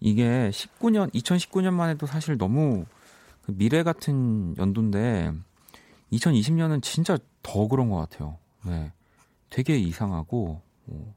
이게 0.00 0.50
19년, 0.50 1.12
2019년만 1.12 1.90
해도 1.90 2.06
사실 2.06 2.38
너무 2.38 2.86
그 3.42 3.52
미래 3.54 3.82
같은 3.82 4.56
연도인데 4.56 5.32
2020년은 6.12 6.82
진짜 6.82 7.18
더 7.42 7.68
그런 7.68 7.90
것 7.90 7.96
같아요. 7.96 8.39
네. 8.64 8.92
되게 9.48 9.76
이상하고, 9.76 10.60
어, 10.86 11.14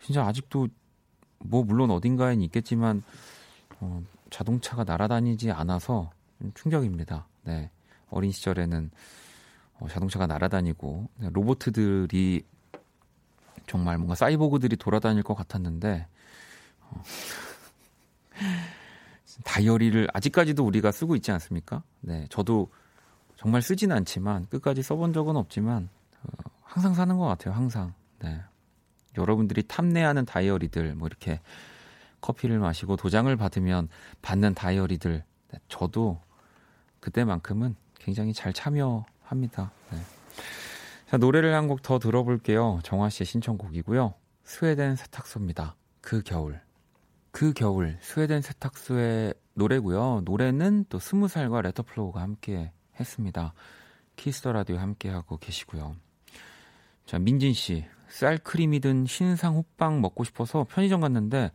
진짜 0.00 0.24
아직도 0.26 0.68
뭐 1.38 1.64
물론 1.64 1.90
어딘가엔 1.90 2.40
있겠지만 2.42 3.02
어, 3.80 4.02
자동차가 4.30 4.84
날아다니지 4.84 5.50
않아서 5.50 6.10
충격입니다. 6.54 7.26
네. 7.44 7.70
어린 8.10 8.30
시절에는 8.30 8.90
어, 9.80 9.88
자동차가 9.88 10.26
날아다니고 10.26 11.08
네, 11.16 11.28
로보트들이 11.32 12.44
정말 13.66 13.96
뭔가 13.96 14.14
사이보그들이 14.14 14.76
돌아다닐 14.76 15.22
것 15.22 15.34
같았는데 15.34 16.06
어, 16.90 17.02
다이어리를 19.44 20.08
아직까지도 20.12 20.64
우리가 20.64 20.92
쓰고 20.92 21.16
있지 21.16 21.32
않습니까? 21.32 21.82
네, 22.00 22.26
저도 22.30 22.68
정말 23.36 23.62
쓰지는 23.62 23.96
않지만 23.96 24.46
끝까지 24.48 24.82
써본 24.82 25.12
적은 25.12 25.36
없지만 25.36 25.84
어, 25.84 26.01
항상 26.72 26.94
사는 26.94 27.18
것 27.18 27.26
같아요. 27.26 27.54
항상. 27.54 27.92
네. 28.20 28.40
여러분들이 29.18 29.62
탐내하는 29.68 30.24
다이어리들 30.24 30.94
뭐 30.94 31.06
이렇게 31.06 31.38
커피를 32.22 32.58
마시고 32.58 32.96
도장을 32.96 33.34
받으면 33.36 33.88
받는 34.22 34.54
다이어리들 34.54 35.22
네, 35.50 35.58
저도 35.68 36.18
그때만큼은 37.00 37.76
굉장히 37.98 38.32
잘 38.32 38.54
참여합니다. 38.54 39.70
네. 39.90 39.98
자, 41.10 41.18
노래를 41.18 41.54
한 41.54 41.68
곡 41.68 41.82
더 41.82 41.98
들어볼게요. 41.98 42.80
정화 42.84 43.10
씨의 43.10 43.26
신청곡이고요. 43.26 44.14
스웨덴 44.44 44.96
세탁소입니다. 44.96 45.76
그 46.00 46.22
겨울. 46.22 46.58
그 47.32 47.52
겨울 47.52 47.98
스웨덴 48.00 48.40
세탁소의 48.40 49.34
노래고요. 49.52 50.22
노래는 50.24 50.86
또 50.88 50.98
스무 50.98 51.28
살과 51.28 51.60
레터플로우가 51.60 52.22
함께 52.22 52.72
했습니다. 52.98 53.52
Kiss 54.16 54.37
the 54.37 54.52
Radio 54.52 54.78
함께 54.78 55.10
하고 55.10 55.36
계시고요. 55.36 55.96
자 57.12 57.18
민진 57.18 57.52
씨 57.52 57.84
슈크림이 58.08 58.77
든 58.77 59.04
신상 59.04 59.56
호빵 59.56 60.00
먹고 60.00 60.24
싶어서 60.24 60.64
편의점 60.64 61.02
갔는데 61.02 61.52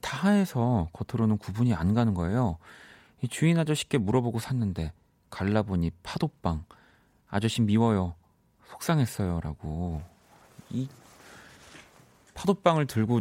다 0.00 0.30
해서 0.30 0.88
겉으로는 0.92 1.38
구분이 1.38 1.72
안 1.72 1.94
가는 1.94 2.14
거예요. 2.14 2.58
주인 3.30 3.60
아저씨께 3.60 3.98
물어보고 3.98 4.40
샀는데 4.40 4.92
갈라보니 5.30 5.92
파도빵 6.02 6.64
아저씨 7.28 7.62
미워요 7.62 8.16
속상했어요 8.66 9.38
라고 9.40 10.02
이 10.70 10.88
파도빵을 12.34 12.88
들고 12.88 13.20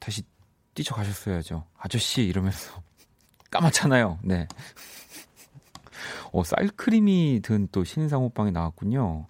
다시 0.00 0.22
뛰쳐가셨어야죠. 0.74 1.64
아저씨 1.78 2.24
이러면서 2.24 2.82
까맣잖아요. 3.52 4.18
네. 4.24 4.48
어, 6.32 6.42
쌀크림이 6.42 7.38
든 7.44 7.68
또 7.70 7.84
신상 7.84 8.22
호빵이 8.22 8.50
나왔군요. 8.50 9.28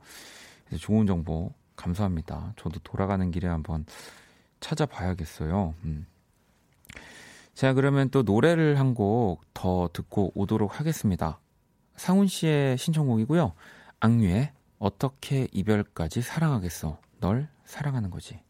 좋은 0.81 1.07
정보 1.07 1.53
감사합니다. 1.77 2.55
저도 2.57 2.81
돌아가는 2.83 3.31
길에 3.31 3.49
한번 3.49 3.85
찾아봐야겠어요. 4.61 5.75
음. 5.85 6.07
자, 7.55 7.73
그러면 7.73 8.11
또 8.11 8.23
노래를 8.23 8.79
한 8.79 8.95
곡 8.95 9.43
더 9.55 9.89
듣고 9.93 10.33
오도록 10.35 10.79
하겠습니다. 10.81 11.41
상훈 11.97 12.27
씨의 12.27 12.77
신청곡이고요. 12.79 13.53
악뮤의 14.01 14.53
어떻게 14.79 15.49
이별까지 15.53 16.23
사랑하겠어. 16.23 16.99
널 17.21 17.49
사랑하는 17.65 18.11
거지. 18.11 18.41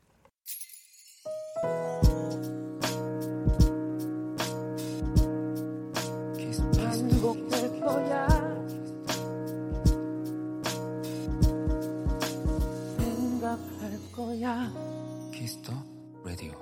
Kiss 15.32 15.55
the 15.55 15.72
Radio 16.22 16.52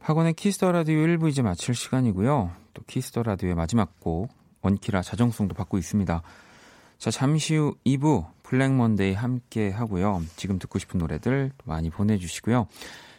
박원의 0.00 0.34
Kiss 0.34 0.56
the 0.56 0.72
Radio 0.72 0.96
1부 0.98 1.28
이제 1.28 1.42
마칠 1.42 1.76
시간이고요. 1.76 2.50
또 2.74 2.82
Kiss 2.88 3.07
the 3.07 3.22
Radio의 3.22 3.54
마지막 3.54 4.00
곡 4.00 4.30
원키라 4.62 5.02
자정송도 5.02 5.54
받고 5.54 5.78
있습니다. 5.78 6.22
자, 6.98 7.10
잠시 7.12 7.54
후 7.54 7.76
2부 7.86 8.26
Black 8.42 8.72
Monday 8.72 9.14
함께 9.14 9.70
하고요. 9.70 10.22
지금 10.34 10.58
듣고 10.58 10.80
싶은 10.80 10.98
노래들 10.98 11.52
많이 11.64 11.88
보내 11.88 12.18
주시고요. 12.18 12.66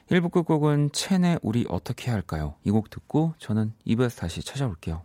1부 0.09 0.29
끝곡은 0.31 0.91
첸의 0.91 1.39
우리 1.43 1.65
어떻게 1.69 2.11
할까요? 2.11 2.55
이 2.65 2.71
곡 2.71 2.89
듣고 2.89 3.33
저는 3.37 3.71
2부에서 3.87 4.19
다시 4.19 4.43
찾아올게요. 4.43 5.03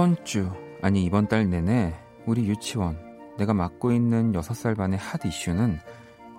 이번 0.00 0.24
주 0.24 0.50
아니 0.80 1.04
이번 1.04 1.28
달 1.28 1.50
내내 1.50 1.94
우리 2.24 2.48
유치원 2.48 2.98
내가 3.36 3.52
맡고 3.52 3.92
있는 3.92 4.32
6살 4.32 4.74
반의 4.74 4.98
핫 4.98 5.22
이슈는 5.26 5.78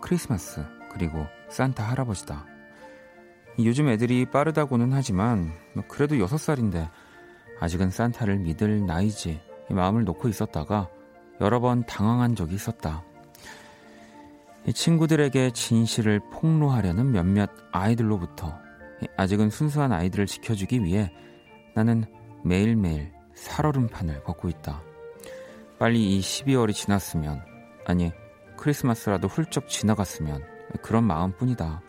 크리스마스 0.02 0.66
그리고 0.92 1.28
산타 1.48 1.84
할아버지다. 1.84 2.44
요즘 3.60 3.88
애들이 3.88 4.26
빠르다고는 4.26 4.94
하지만 4.94 5.54
뭐 5.76 5.84
그래도 5.88 6.16
6살인데 6.16 6.90
아직은 7.60 7.92
산타를 7.92 8.40
믿을 8.40 8.84
나이지 8.88 9.40
마음을 9.70 10.06
놓고 10.06 10.28
있었다가 10.28 10.90
여러 11.40 11.60
번 11.60 11.86
당황한 11.86 12.36
적이 12.36 12.56
있었다. 12.56 13.04
친구들에게 14.74 15.52
진실을 15.52 16.20
폭로하려는 16.32 17.12
몇몇 17.12 17.52
아이들로부터 17.72 18.58
아직은 19.18 19.52
순수한 19.52 19.92
아이들을 19.92 20.26
지켜주기 20.26 20.84
위해 20.84 21.14
나는 21.76 22.06
매일매일 22.44 23.21
살얼음판을 23.42 24.24
걷고 24.24 24.50
있다. 24.50 24.82
빨리 25.80 26.16
이 26.16 26.22
12월이 26.22 26.74
지났으면, 26.74 27.44
아니, 27.86 28.12
크리스마스라도 28.56 29.28
훌쩍 29.28 29.68
지나갔으면 29.68 30.44
그런 30.84 31.04
마음뿐이다. 31.06 31.82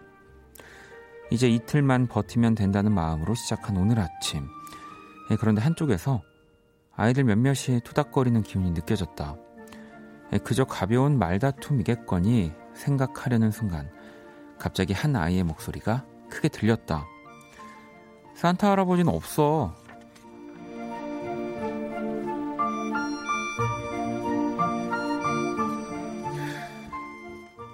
이제 1.30 1.48
이틀만 1.48 2.08
버티면 2.08 2.54
된다는 2.54 2.92
마음으로 2.92 3.34
시작한 3.34 3.76
오늘 3.76 4.00
아침. 4.00 4.48
그런데 5.38 5.60
한쪽에서 5.62 6.22
아이들 6.94 7.24
몇몇이 7.24 7.80
투닥거리는 7.84 8.42
기운이 8.42 8.70
느껴졌다. 8.70 9.36
그저 10.44 10.64
가벼운 10.64 11.18
말다툼이겠거니 11.18 12.52
생각하려는 12.74 13.50
순간 13.50 13.90
갑자기 14.58 14.94
한 14.94 15.14
아이의 15.16 15.42
목소리가 15.44 16.06
크게 16.30 16.48
들렸다. 16.48 17.06
산타 18.34 18.70
할아버지는 18.70 19.12
없어. 19.12 19.74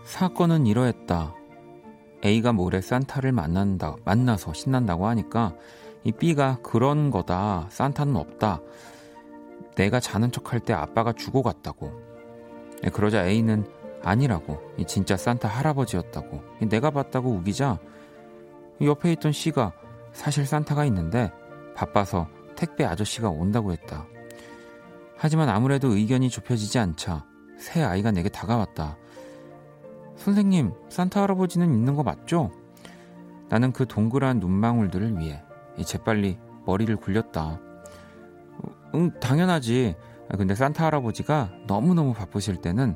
사건은 0.08 0.66
이러했다. 0.66 1.34
A가 2.24 2.54
모레 2.54 2.80
산타를 2.80 3.30
만난다, 3.30 3.94
만나서 4.06 4.54
신난다고 4.54 5.06
하니까 5.06 5.54
이 6.02 6.12
B가 6.12 6.60
그런 6.62 7.10
거다. 7.10 7.66
산타는 7.68 8.16
없다. 8.16 8.62
내가 9.74 10.00
자는 10.00 10.32
척할 10.32 10.60
때 10.60 10.72
아빠가 10.72 11.12
주고 11.12 11.42
갔다고. 11.42 11.92
그러자 12.90 13.26
A는 13.26 13.66
아니라고. 14.02 14.58
진짜 14.86 15.18
산타 15.18 15.46
할아버지였다고. 15.46 16.42
내가 16.70 16.90
봤다고 16.90 17.30
우기자 17.30 17.78
옆에 18.80 19.12
있던 19.12 19.32
C가 19.32 19.74
사실 20.14 20.46
산타가 20.46 20.86
있는데 20.86 21.30
바빠서 21.76 22.28
택배 22.56 22.86
아저씨가 22.86 23.28
온다고 23.28 23.72
했다. 23.72 24.06
하지만 25.18 25.50
아무래도 25.50 25.88
의견이 25.88 26.30
좁혀지지 26.30 26.78
않자 26.78 27.26
새 27.58 27.82
아이가 27.82 28.10
내게 28.10 28.30
다가왔다. 28.30 28.96
선생님, 30.18 30.72
산타 30.88 31.22
할아버지는 31.22 31.72
있는 31.72 31.94
거 31.94 32.02
맞죠? 32.02 32.50
나는 33.48 33.72
그 33.72 33.86
동그란 33.86 34.40
눈망울들을 34.40 35.18
위해 35.18 35.42
재빨리 35.84 36.38
머리를 36.66 36.94
굴렸다. 36.96 37.60
응, 38.94 39.10
당연하지. 39.20 39.96
근데 40.36 40.54
산타 40.54 40.84
할아버지가 40.84 41.52
너무너무 41.66 42.12
바쁘실 42.12 42.56
때는 42.56 42.94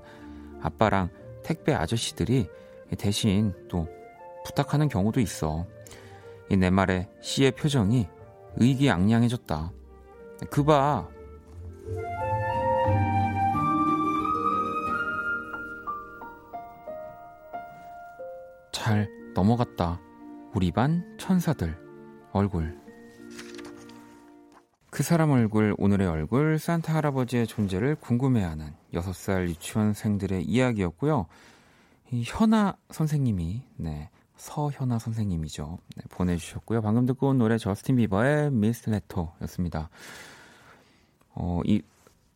아빠랑 0.60 1.08
택배 1.42 1.72
아저씨들이 1.72 2.48
대신 2.98 3.54
또 3.68 3.88
부탁하는 4.44 4.88
경우도 4.88 5.20
있어. 5.20 5.66
내 6.50 6.68
말에 6.68 7.08
씨의 7.22 7.52
표정이 7.52 8.08
의기양양해졌다. 8.56 9.72
그 10.50 10.64
봐. 10.64 11.08
잘 18.82 19.08
넘어갔다. 19.32 20.00
우리 20.54 20.72
반 20.72 21.16
천사들 21.16 21.78
얼굴. 22.32 22.76
그 24.90 25.04
사람 25.04 25.30
얼굴, 25.30 25.76
오늘의 25.78 26.08
얼굴, 26.08 26.58
산타 26.58 26.92
할아버지의 26.96 27.46
존재를 27.46 27.94
궁금해하는 27.94 28.74
6살 28.92 29.46
유치원생들의 29.50 30.42
이야기였고요. 30.42 31.26
이 32.10 32.24
현아 32.26 32.74
선생님이, 32.90 33.62
네, 33.76 34.10
서현아 34.34 34.98
선생님이죠. 34.98 35.78
네, 35.96 36.02
보내주셨고요. 36.10 36.82
방금 36.82 37.06
듣고 37.06 37.28
온 37.28 37.38
노래 37.38 37.58
저스틴 37.58 37.94
비버의 37.94 38.50
미스 38.50 38.90
레터였습니다. 38.90 39.90
어, 41.36 41.60
이, 41.66 41.82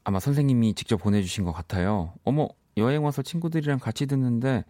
아마 0.05 0.21
선생님이 0.21 0.75
직접 0.75 0.99
보내주신 0.99 1.43
것 1.43 1.51
같아요. 1.51 2.13
어머, 2.23 2.47
여행 2.77 3.03
와서 3.05 3.23
친구들이랑 3.23 3.81
같이 3.81 4.07
듣는데 4.07 4.65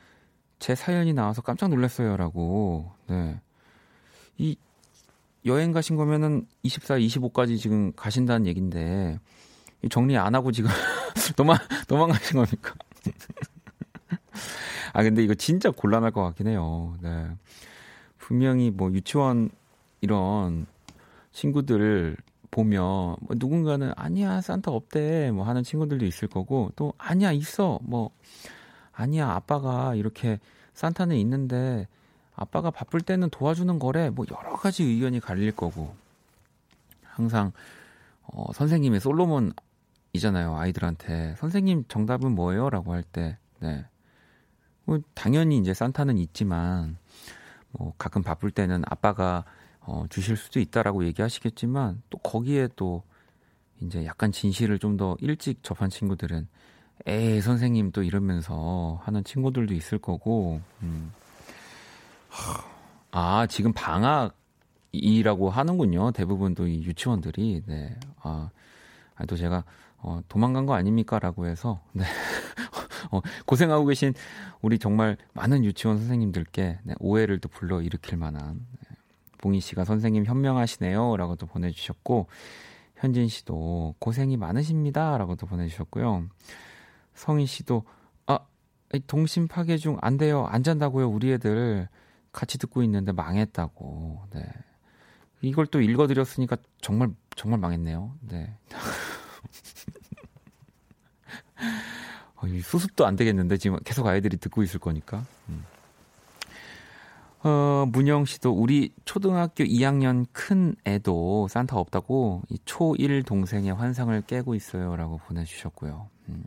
제 0.59 0.75
사연이 0.75 1.13
나와서 1.13 1.43
깜짝 1.43 1.69
놀랐어요. 1.69 2.17
라고. 2.17 2.91
네. 3.09 3.41
이 4.39 4.57
여행 5.45 5.73
가신 5.73 5.97
거면은 5.97 6.47
24, 6.63 6.99
25까지 6.99 7.59
지금 7.59 7.93
가신다는 7.95 8.47
얘긴데 8.47 9.19
정리 9.91 10.17
안 10.17 10.35
하고 10.35 10.51
지금 10.51 10.71
도망 11.37 11.59
도망가신 11.87 12.37
겁니까? 12.37 12.75
아 14.93 15.03
근데 15.03 15.23
이거 15.23 15.35
진짜 15.35 15.71
곤란할 15.71 16.11
것 16.11 16.23
같긴 16.23 16.49
해요. 16.49 16.97
네. 17.01 17.29
분명히 18.19 18.71
뭐 18.71 18.91
유치원 18.93 19.51
이런 20.01 20.67
친구들 21.33 22.17
보면 22.51 22.83
뭐 22.83 23.37
누군가는 23.37 23.93
아니야 23.95 24.41
산타 24.41 24.71
없대 24.71 25.31
뭐 25.31 25.45
하는 25.45 25.63
친구들도 25.63 26.05
있을 26.07 26.27
거고 26.29 26.73
또 26.75 26.93
아니야 26.99 27.31
있어 27.33 27.79
뭐 27.83 28.11
아니야 28.97 29.31
아빠가 29.31 29.95
이렇게 29.95 30.41
산타는 30.75 31.17
있는데 31.17 31.87
아빠가 32.35 32.71
바쁠 32.71 33.01
때는 33.01 33.31
도와주는 33.31 33.79
거래 33.79 34.11
뭐 34.11 34.25
여러 34.31 34.57
가지 34.57 34.83
의견이 34.85 35.21
갈릴 35.21 35.53
거고 35.53 35.95
항상 37.03 37.53
어, 38.23 38.53
선생님이 38.53 39.01
솔로몬이잖아요 39.01 40.57
아이들한테 40.57 41.35
선생님 41.39 41.85
정답은 41.89 42.35
뭐예요?라고 42.35 42.93
할 42.93 43.03
때 43.03 43.39
네. 43.61 43.85
뭐 44.85 44.99
당연히 45.15 45.59
이제 45.59 45.73
산타는 45.75 46.19
있지만 46.19 46.97
뭐 47.73 47.93
가끔 47.99 48.23
바쁠 48.23 48.51
때는 48.51 48.83
아빠가 48.87 49.45
어, 49.81 50.07
주실 50.11 50.37
수도 50.37 50.59
있다라고 50.61 51.05
얘기하시겠지만 51.07 52.03
또 52.11 52.19
거기에 52.19 52.69
또 52.77 53.03
이제 53.81 54.05
약간 54.07 54.33
진실을 54.33 54.79
좀 54.79 54.97
더 54.97 55.17
일찍 55.21 55.63
접한 55.63 55.91
친구들은 55.91 56.49
에이 57.05 57.41
선생님 57.41 57.93
또 57.93 58.03
이러면서 58.03 59.01
하는 59.03 59.23
친구들도 59.23 59.75
있을 59.75 59.99
거고 59.99 60.61
음. 60.83 61.13
아 63.11 63.47
지금 63.47 63.73
방학이라고 63.73 65.51
하는군요 65.51 66.13
대부분 66.13 66.55
또 66.55 66.67
이 66.67 66.83
유치원들이 66.83 67.63
네. 67.67 67.97
아, 68.23 68.51
또 69.29 69.37
제가 69.37 69.65
어, 69.99 70.21
도망간 70.29 70.67
거 70.67 70.75
아닙니까 70.75 71.19
라고 71.19 71.47
해서 71.47 71.81
네. 71.93 72.05
어, 73.11 73.21
고생하고 73.47 73.87
계신 73.87 74.15
우리 74.61 74.79
정말 74.79 75.17
많은 75.33 75.65
유치원 75.65 75.99
선생님들께 75.99 76.79
네, 76.83 76.95
오해를 77.01 77.39
또 77.39 77.49
불러 77.49 77.81
일으킬 77.81 78.19
만한 78.19 78.67
네. 78.81 78.97
봉희 79.39 79.61
씨가 79.61 79.85
선생님 79.85 80.25
현명하시네요 80.25 81.17
라고 81.17 81.37
또 81.37 81.47
보내주셨고 81.47 82.27
현진 82.97 83.29
씨도 83.29 83.95
고생이 83.99 84.37
많으십니다 84.37 85.19
라고 85.19 85.37
또 85.37 85.47
보내주셨고요. 85.47 86.25
성희 87.17 87.47
씨도 87.47 87.85
아 88.27 88.39
동심 89.07 89.49
파괴 89.49 89.77
중 89.77 89.99
안 90.01 90.17
돼요 90.17 90.47
안 90.47 90.63
잔다고요 90.63 91.09
우리 91.09 91.33
애들 91.33 91.89
같이 92.37 92.59
듣고 92.59 92.83
있는데 92.83 93.13
망했다고. 93.13 94.29
네. 94.35 94.47
이걸 95.41 95.67
또 95.67 95.81
읽어드렸으니까 95.81 96.59
정말 96.83 97.09
정말 97.35 97.59
망했네요. 97.61 98.15
네. 98.21 98.55
어, 102.37 102.47
수습도 102.63 103.07
안 103.07 103.17
되겠는데 103.17 103.57
지금 103.57 103.79
계속 103.85 104.07
아이들이 104.07 104.37
듣고 104.37 104.63
있을 104.63 104.79
거니까. 104.79 105.25
음. 105.49 105.65
어, 107.43 107.87
문영 107.91 108.27
씨도 108.27 108.53
우리 108.53 108.93
초등학교 109.07 109.65
2학년 109.65 110.27
큰 110.33 110.77
애도 110.85 111.49
산타 111.49 111.77
없다고 111.77 112.43
이 112.51 112.59
초1 112.67 113.25
동생의 113.25 113.73
환상을 113.73 114.21
깨고 114.23 114.55
있어요라고 114.55 115.19
보내주셨고요. 115.19 116.11
음. 116.29 116.45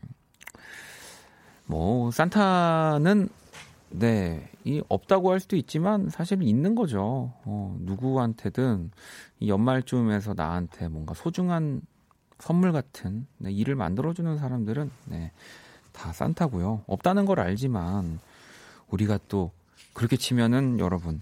뭐 1.70 2.10
산타는 2.10 3.30
네, 3.92 4.50
이 4.64 4.82
없다고 4.90 5.32
할 5.32 5.40
수도 5.40 5.56
있지만 5.56 6.10
사실 6.10 6.42
있는 6.42 6.74
거죠. 6.74 7.32
어, 7.46 7.78
누구한테든 7.82 8.90
이 9.40 9.50
연말쯤에서 9.50 10.34
나한테 10.34 10.88
뭔가 10.88 11.14
소중한 11.14 11.82
선물 12.40 12.72
같은 12.72 13.28
네, 13.38 13.52
일을 13.52 13.76
만들어주는 13.76 14.36
사람들은 14.40 14.90
네, 15.06 15.32
다 15.92 16.12
산타고요. 16.12 16.86
없다는 16.88 17.26
걸 17.26 17.40
알지만 17.40 18.20
우리가 18.90 19.20
또 19.28 19.52
그렇게 19.94 20.18
치면은 20.18 20.80
여러분 20.80 21.22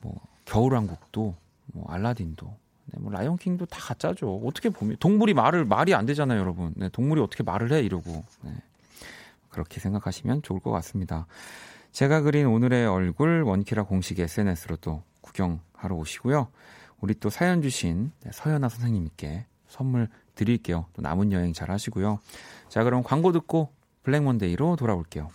뭐 0.00 0.20
겨울왕국도 0.46 1.36
뭐 1.66 1.84
알라딘도 1.88 2.46
네, 2.86 3.00
뭐 3.00 3.12
라이온킹도 3.12 3.66
다 3.66 3.78
가짜죠. 3.80 4.42
어떻게 4.44 4.70
보면 4.70 4.96
동물이 4.98 5.34
말을 5.34 5.64
말이 5.64 5.94
안 5.94 6.04
되잖아요, 6.04 6.40
여러분. 6.40 6.72
네, 6.74 6.88
동물이 6.88 7.20
어떻게 7.20 7.44
말을 7.44 7.72
해 7.72 7.80
이러고 7.80 8.24
네, 8.42 8.50
그렇게 9.54 9.80
생각하시면 9.80 10.42
좋을 10.42 10.60
것 10.60 10.70
같습니다. 10.72 11.26
제가 11.92 12.20
그린 12.22 12.46
오늘의 12.46 12.86
얼굴 12.86 13.42
원키라 13.42 13.84
공식 13.84 14.18
SNS로 14.18 14.76
또 14.76 15.02
구경하러 15.20 15.94
오시고요. 15.94 16.48
우리 17.00 17.14
또 17.14 17.30
사연 17.30 17.62
주신 17.62 18.10
네, 18.22 18.30
서연아 18.32 18.68
선생님께 18.68 19.46
선물 19.68 20.08
드릴게요. 20.34 20.86
또 20.92 21.02
남은 21.02 21.32
여행 21.32 21.52
잘 21.52 21.70
하시고요. 21.70 22.18
자, 22.68 22.82
그럼 22.82 23.02
광고 23.02 23.30
듣고 23.32 23.70
블랙 24.02 24.22
먼데이로 24.22 24.76
돌아올게요. 24.76 25.30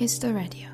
Kiss 0.00 0.18
the 0.18 0.34
Radio. 0.34 0.70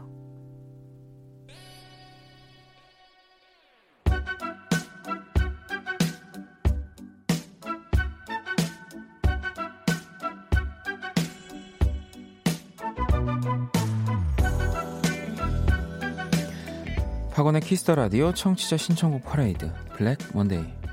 박원의 17.33 17.63
키스터 17.63 17.97
라디오 17.97 18.33
청취자 18.33 18.77
신청곡 18.77 19.25
퍼레이드 19.25 19.73
블랙 19.97 20.19
원데이 20.35 20.86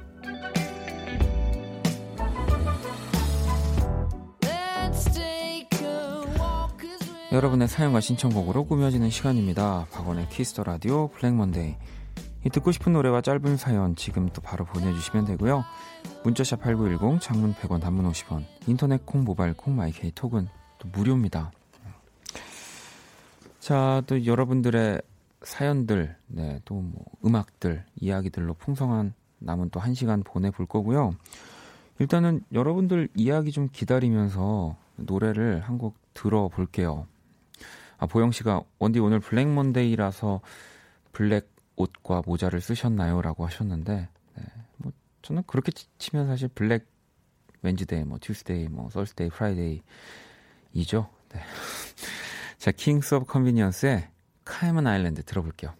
여러분의 7.33 7.67
사연과 7.67 7.99
신청곡으로 7.99 8.65
꾸며지는 8.65 9.09
시간입니다. 9.09 9.87
박원의 9.91 10.29
Kiss 10.29 10.49
the 10.49 10.63
Radio 10.63 11.07
Black 11.07 11.33
Monday 11.33 11.75
듣고 12.51 12.71
싶은 12.71 12.93
노래와 12.93 13.21
짧은 13.21 13.57
사연 13.57 13.95
지금 13.95 14.29
또 14.29 14.41
바로 14.41 14.65
보내주시면 14.65 15.25
되고요. 15.25 15.63
문자샵 16.23 16.61
8910 16.61 17.19
장문 17.19 17.55
100원 17.55 17.81
단문 17.81 18.07
50원 18.11 18.43
인터넷 18.67 19.03
콩 19.07 19.23
모바일 19.23 19.55
콩 19.55 19.75
My 19.75 19.99
K 19.99 20.11
톡은 20.11 20.47
또 20.77 20.89
무료입니다. 20.89 21.51
자, 23.59 24.03
또 24.05 24.25
여러분들의 24.27 25.01
사연들, 25.41 26.15
네, 26.27 26.59
또 26.65 26.75
뭐 26.75 27.03
음악들, 27.25 27.83
이야기들로 27.99 28.53
풍성한 28.53 29.15
남은 29.39 29.71
또 29.71 29.79
한 29.79 29.95
시간 29.95 30.21
보내볼 30.21 30.67
거고요. 30.67 31.15
일단은 31.97 32.41
여러분들 32.53 33.09
이야기 33.15 33.51
좀 33.51 33.69
기다리면서 33.71 34.75
노래를 34.97 35.61
한 35.61 35.79
곡 35.79 35.95
들어볼게요. 36.13 37.07
아, 38.03 38.05
보영 38.05 38.33
씨가 38.33 38.63
원디 38.79 38.99
오늘 38.99 39.21
Black 39.21 39.47
Monday라서 39.47 40.41
블랙 41.13 41.49
옷과 41.77 42.23
모자를 42.25 42.59
쓰셨나요? 42.59 43.21
라고 43.21 43.45
하셨는데, 43.45 44.09
네, 44.35 44.43
뭐, 44.75 44.91
저는 45.21 45.43
그렇게 45.47 45.71
치면 45.99 46.27
사실 46.27 46.49
Black 46.49 46.85
Wednesday, 47.61 48.03
뭐, 48.03 48.17
Tuesday, 48.19 48.67
뭐, 48.67 48.89
Thursday, 48.89 49.29
Friday이죠. 49.29 51.09
네. 51.29 51.39
자, 52.59 52.71
Kings 52.71 53.15
of 53.15 53.25
Convenience의 53.25 54.09
Cayman 54.43 54.85
Islands 54.85 55.23
들어볼게요. 55.23 55.73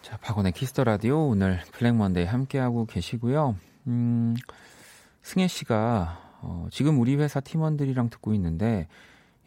자, 0.00 0.16
박원의 0.22 0.52
Kiss 0.52 0.70
the 0.70 0.84
Radio 0.84 1.28
오늘 1.28 1.60
Black 1.72 1.94
Monday 1.94 2.24
함께하고 2.24 2.86
계시고요. 2.86 3.56
음, 3.88 4.34
승혜 5.20 5.48
씨가 5.48 6.38
어, 6.40 6.66
지금 6.70 6.98
우리 6.98 7.14
회사 7.16 7.40
팀원들이랑 7.40 8.08
듣고 8.08 8.32
있는데 8.32 8.88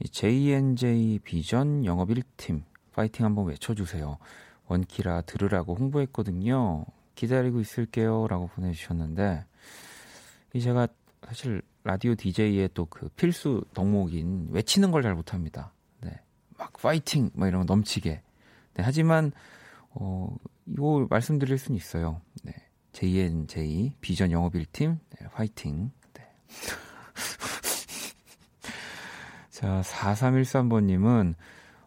JNJ 0.03 1.19
비전 1.23 1.85
영업 1.85 2.09
1팀 2.09 2.63
파이팅 2.93 3.25
한번 3.25 3.47
외쳐주세요. 3.47 4.17
원키라 4.67 5.21
들으라고 5.21 5.75
홍보했거든요. 5.75 6.85
기다리고 7.15 7.59
있을게요 7.61 8.27
라고 8.27 8.47
보내주셨는데 8.47 9.45
이 10.53 10.61
제가 10.61 10.87
사실 11.25 11.61
라디오 11.83 12.15
DJ의 12.15 12.69
또 12.73 12.85
그 12.87 13.09
필수 13.09 13.63
덕목인 13.73 14.49
외치는 14.51 14.91
걸 14.91 15.01
잘 15.03 15.13
못합니다. 15.15 15.71
네, 16.01 16.11
막 16.57 16.73
파이팅 16.73 17.29
막 17.33 17.47
이런 17.47 17.65
거 17.65 17.73
넘치게 17.73 18.09
네, 18.73 18.83
하지만 18.83 19.31
어, 19.91 20.35
이거 20.65 21.07
말씀드릴 21.09 21.57
수는 21.57 21.77
있어요. 21.77 22.21
네. 22.43 22.53
JNJ 22.93 23.95
비전 24.01 24.31
영업 24.31 24.53
1팀 24.53 24.99
네, 25.19 25.27
화이팅. 25.31 25.91
네. 26.13 26.23
자, 29.55 29.81
4313번 29.85 30.83
님은 30.83 31.33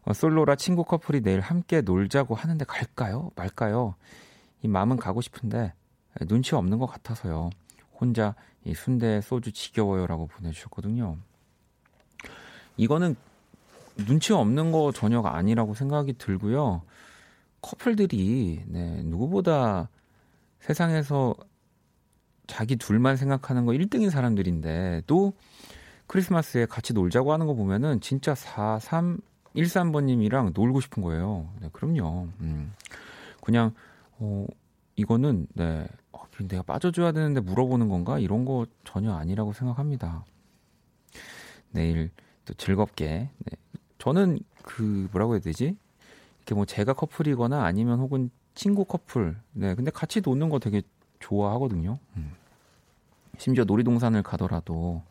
어, 0.04 0.14
솔로라 0.14 0.56
친구 0.56 0.84
커플이 0.84 1.20
내일 1.20 1.40
함께 1.40 1.82
놀자고 1.82 2.34
하는데 2.34 2.64
갈까요? 2.64 3.30
말까요? 3.36 3.94
이 4.62 4.68
마음은 4.68 4.96
가고 4.96 5.20
싶은데 5.20 5.74
눈치 6.28 6.54
없는 6.54 6.78
것 6.78 6.86
같아서요. 6.86 7.50
혼자 8.00 8.34
이 8.64 8.72
순대 8.72 9.20
소주 9.20 9.52
지겨워요라고 9.52 10.28
보내주셨거든요. 10.28 11.18
이거는 12.78 13.16
눈치 14.06 14.32
없는 14.32 14.72
거 14.72 14.90
전혀가 14.90 15.36
아니라고 15.36 15.74
생각이 15.74 16.14
들고요. 16.14 16.80
커플들이 17.60 18.62
네, 18.66 19.02
누구보다 19.02 19.90
세상에서 20.60 21.34
자기 22.46 22.76
둘만 22.76 23.18
생각하는 23.18 23.66
거 23.66 23.72
1등인 23.72 24.08
사람들인데 24.08 25.02
또 25.06 25.34
크리스마스에 26.08 26.66
같이 26.66 26.92
놀자고 26.94 27.32
하는 27.32 27.46
거 27.46 27.54
보면은 27.54 28.00
진짜 28.00 28.34
4, 28.34 28.78
3, 28.80 29.18
13번님이랑 29.54 30.52
놀고 30.54 30.80
싶은 30.80 31.02
거예요. 31.02 31.48
네, 31.60 31.68
그럼요. 31.72 32.28
음. 32.40 32.72
그냥, 33.42 33.72
어, 34.18 34.46
이거는, 34.96 35.46
네, 35.54 35.86
어, 36.12 36.24
내가 36.48 36.62
빠져줘야 36.62 37.12
되는데 37.12 37.40
물어보는 37.40 37.88
건가? 37.88 38.18
이런 38.18 38.44
거 38.44 38.66
전혀 38.84 39.12
아니라고 39.14 39.52
생각합니다. 39.52 40.24
내일 41.70 42.10
또 42.44 42.54
즐겁게, 42.54 43.28
네, 43.38 43.56
저는 43.98 44.38
그 44.62 45.08
뭐라고 45.12 45.34
해야 45.34 45.40
되지? 45.40 45.76
이렇게 46.38 46.54
뭐 46.54 46.64
제가 46.64 46.94
커플이거나 46.94 47.64
아니면 47.64 48.00
혹은 48.00 48.30
친구 48.54 48.84
커플. 48.84 49.36
네. 49.52 49.74
근데 49.74 49.90
같이 49.90 50.22
노는 50.24 50.48
거 50.48 50.58
되게 50.58 50.82
좋아하거든요. 51.20 51.98
음. 52.16 52.32
심지어 53.36 53.64
놀이동산을 53.64 54.22
가더라도 54.22 55.02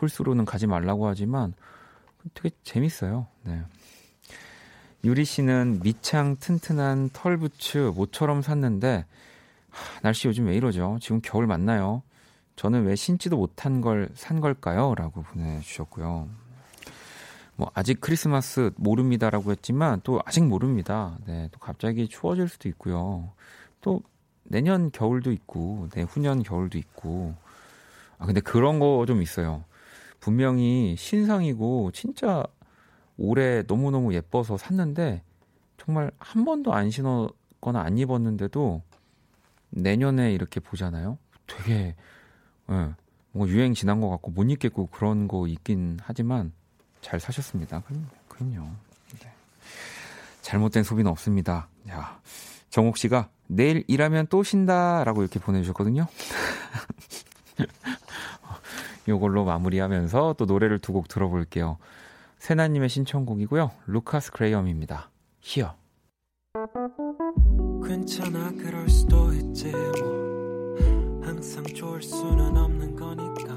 홀수로는 0.00 0.44
가지 0.44 0.66
말라고 0.66 1.06
하지만 1.06 1.54
되게 2.34 2.50
재밌어요. 2.64 3.26
네. 3.42 3.62
유리 5.04 5.24
씨는 5.24 5.80
밑창 5.82 6.36
튼튼한 6.36 7.10
털부츠 7.12 7.92
모처럼 7.94 8.42
샀는데 8.42 9.04
하, 9.70 10.00
날씨 10.00 10.26
요즘 10.26 10.46
왜 10.46 10.56
이러죠? 10.56 10.98
지금 11.00 11.20
겨울 11.22 11.46
맞나요? 11.46 12.02
저는 12.56 12.84
왜 12.86 12.96
신지도 12.96 13.36
못한 13.36 13.80
걸 13.80 14.08
산 14.14 14.40
걸까요? 14.40 14.94
라고 14.94 15.22
보내주셨고요. 15.22 16.28
뭐 17.56 17.70
아직 17.74 18.00
크리스마스 18.00 18.70
모릅니다라고 18.76 19.50
했지만 19.52 20.00
또 20.04 20.20
아직 20.26 20.44
모릅니다. 20.44 21.16
네, 21.26 21.48
또 21.52 21.58
갑자기 21.58 22.08
추워질 22.08 22.48
수도 22.48 22.68
있고요. 22.70 23.30
또 23.80 24.02
내년 24.42 24.90
겨울도 24.90 25.32
있고 25.32 25.88
내후년 25.94 26.42
겨울도 26.42 26.78
있고 26.78 27.34
아 28.18 28.26
근데 28.26 28.40
그런 28.40 28.78
거 28.78 29.04
좀 29.06 29.22
있어요. 29.22 29.64
분명히 30.26 30.96
신상이고 30.98 31.92
진짜 31.92 32.42
올해 33.16 33.62
너무너무 33.62 34.12
예뻐서 34.12 34.56
샀는데 34.56 35.22
정말 35.78 36.10
한 36.18 36.44
번도 36.44 36.74
안 36.74 36.90
신었거나 36.90 37.80
안 37.80 37.96
입었는데도 37.96 38.82
내년에 39.70 40.32
이렇게 40.32 40.58
보잖아요. 40.58 41.16
되게 41.46 41.94
예, 42.70 42.94
뭔가 43.30 43.54
유행 43.54 43.72
지난 43.72 44.00
것 44.00 44.10
같고 44.10 44.32
못 44.32 44.50
입겠고 44.50 44.88
그런 44.88 45.28
거 45.28 45.46
있긴 45.46 46.00
하지만 46.02 46.52
잘 47.02 47.20
사셨습니다. 47.20 47.82
그럼, 47.82 48.08
그럼요. 48.26 48.68
네. 49.22 49.30
잘못된 50.42 50.82
소비는 50.82 51.08
없습니다. 51.12 51.68
야, 51.88 52.20
정옥 52.70 52.96
씨가 52.96 53.28
내일 53.46 53.84
일하면 53.86 54.26
또 54.26 54.42
쉰다라고 54.42 55.22
이렇게 55.22 55.38
보내주셨거든요. 55.38 56.08
요걸로 59.08 59.44
마무리하면서 59.44 60.34
또 60.38 60.44
노래를 60.44 60.78
두 60.78 60.92
곡 60.92 61.08
들어볼게요. 61.08 61.78
세나님의 62.38 62.88
신청곡이고요. 62.88 63.70
루카스 63.86 64.32
크레이엄입니다. 64.32 65.10
히어. 65.40 65.74
괜찮아 67.86 68.50
그럴 68.52 68.88
수도 68.88 69.32
있지 69.32 69.70
뭐 69.72 70.76
항상 71.22 71.62
좋을 71.64 72.02
수는 72.02 72.56
없는 72.56 72.96
거니까 72.96 73.54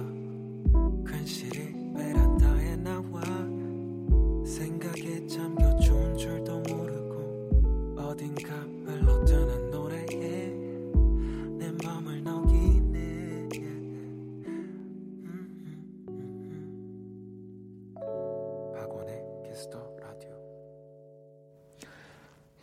괜시리 1.11 1.93
베란다에 1.95 2.75
나와 2.77 3.21
생각에 4.45 5.25
잠겨 5.27 5.75
좋은 5.79 6.15
줄도 6.17 6.59
모르고 6.61 7.95
어딘가 7.97 8.53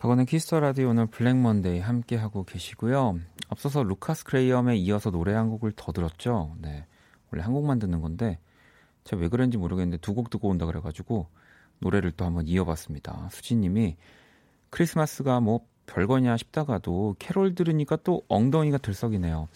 박원의 0.07 0.25
Kiss 0.25 0.46
the 0.46 0.61
Radio 0.61 0.91
오늘 0.91 1.05
Black 1.05 1.35
Monday 1.35 1.81
함께 1.81 2.15
하고 2.15 2.45
계시고요. 2.45 3.19
앞서서 3.49 3.83
루카스 3.83 4.23
그레이엄에 4.23 4.77
이어서 4.77 5.11
노래 5.11 5.33
한 5.33 5.49
곡을 5.49 5.73
더 5.75 5.91
들었죠. 5.91 6.55
네. 6.61 6.85
원래 7.29 7.43
한 7.43 7.51
곡만 7.51 7.77
듣는 7.79 7.99
건데 7.99 8.39
제가 9.03 9.21
왜 9.21 9.27
그런지 9.27 9.57
모르겠는데 9.57 9.97
두 9.97 10.13
곡 10.13 10.29
듣고 10.29 10.47
온다 10.47 10.65
그래 10.65 10.79
가지고 10.79 11.27
노래를 11.79 12.13
또 12.13 12.23
한번 12.23 12.47
이어봤습니다. 12.47 13.27
수지님이 13.33 13.97
크리스마스가 14.69 15.41
뭐 15.41 15.65
별거냐 15.87 16.37
싶다가도 16.37 17.17
캐롤 17.19 17.53
들으니까 17.53 17.97
또 17.97 18.21
엉덩이가 18.29 18.77
들썩이네요. 18.77 19.49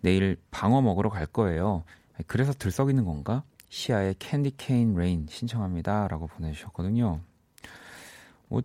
내일 0.00 0.38
방어 0.50 0.80
먹으러 0.80 1.10
갈 1.10 1.26
거예요. 1.26 1.84
그래서 2.26 2.54
들썩이는 2.54 3.04
건가? 3.04 3.42
시아의 3.68 4.14
Candy 4.18 4.52
Cane 4.56 4.94
Lane 4.94 5.26
신청합니다 5.28 6.08
라고 6.08 6.26
보내주셨거든요. 6.26 7.20
뭐 8.48 8.62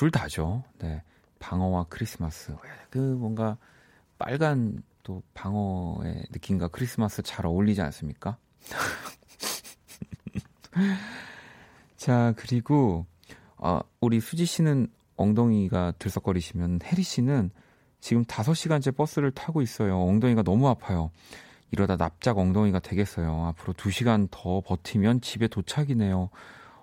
둘 0.00 0.10
다죠. 0.10 0.64
네. 0.78 1.02
방어와 1.40 1.84
크리스마스. 1.90 2.56
그 2.88 2.96
뭔가 2.96 3.58
빨간 4.16 4.82
또 5.02 5.22
방어의 5.34 6.24
느낌과 6.30 6.68
크리스마스 6.68 7.20
잘 7.20 7.44
어울리지 7.44 7.82
않습니까? 7.82 8.38
자, 11.98 12.32
그리고 12.38 13.04
아, 13.58 13.82
우리 14.00 14.20
수지 14.20 14.46
씨는 14.46 14.88
엉덩이가 15.16 15.92
들썩거리시면 15.98 16.80
혜리 16.82 17.02
씨는 17.02 17.50
지금 18.00 18.24
5시간째 18.24 18.96
버스를 18.96 19.32
타고 19.32 19.60
있어요. 19.60 20.00
엉덩이가 20.00 20.44
너무 20.44 20.70
아파요. 20.70 21.10
이러다 21.72 21.98
납작 21.98 22.38
엉덩이가 22.38 22.78
되겠어요. 22.78 23.48
앞으로 23.48 23.74
2시간 23.74 24.28
더 24.30 24.62
버티면 24.62 25.20
집에 25.20 25.46
도착이네요. 25.46 26.30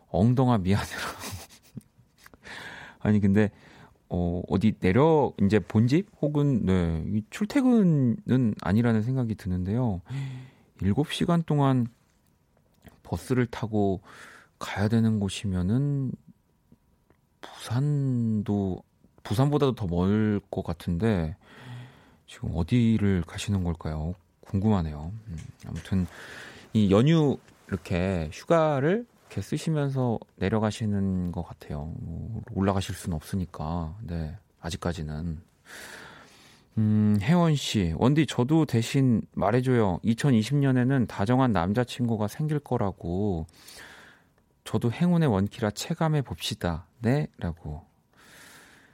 엉덩아 0.10 0.60
미안해라. 0.60 1.02
아니 3.00 3.20
근데 3.20 3.52
어, 4.10 4.42
어디 4.48 4.74
내려 4.80 5.34
이제 5.42 5.60
본집 5.60 6.10
혹은 6.22 6.66
네, 6.66 7.22
출퇴근은 7.30 8.56
아니라는 8.62 9.02
생각이 9.04 9.36
드는데요. 9.36 10.02
7시간 10.82 11.46
동안 11.46 11.88
버스를 13.04 13.46
타고 13.48 14.02
가야 14.60 14.88
되는 14.88 15.20
곳이면은 15.20 16.12
부산도 17.42 18.84
부산보다도 19.24 19.76
더 19.76 19.88
멀 19.88 20.40
것 20.50 20.64
같은데 20.64 21.36
지금 22.28 22.52
어디를 22.56 23.24
가시는 23.26 23.64
걸까요? 23.64 24.16
궁금하네요. 24.42 25.12
음, 25.28 25.38
아무튼 25.66 26.08
이 26.74 26.92
연휴 26.92 27.38
이렇게 27.68 28.30
휴가를 28.32 29.06
이렇게 29.28 29.42
쓰시면서 29.42 30.20
내려가시는 30.36 31.32
것 31.32 31.44
같아요. 31.44 31.94
뭐 32.00 32.42
올라가실 32.54 32.96
수는 32.96 33.16
없으니까. 33.16 33.96
네, 34.02 34.38
아직까지는. 34.62 35.42
음, 36.78 37.18
혜원 37.22 37.56
씨, 37.56 37.94
원디 37.98 38.26
저도 38.26 38.66
대신 38.66 39.22
말해줘요. 39.34 40.00
2020년에는 40.04 41.08
다정한 41.08 41.52
남자친구가 41.52 42.28
생길 42.28 42.60
거라고. 42.60 43.48
저도 44.64 44.92
행운의 44.92 45.30
원키라 45.30 45.72
체감해 45.72 46.22
봅시다. 46.22 46.86
네? 47.00 47.28
라고. 47.38 47.86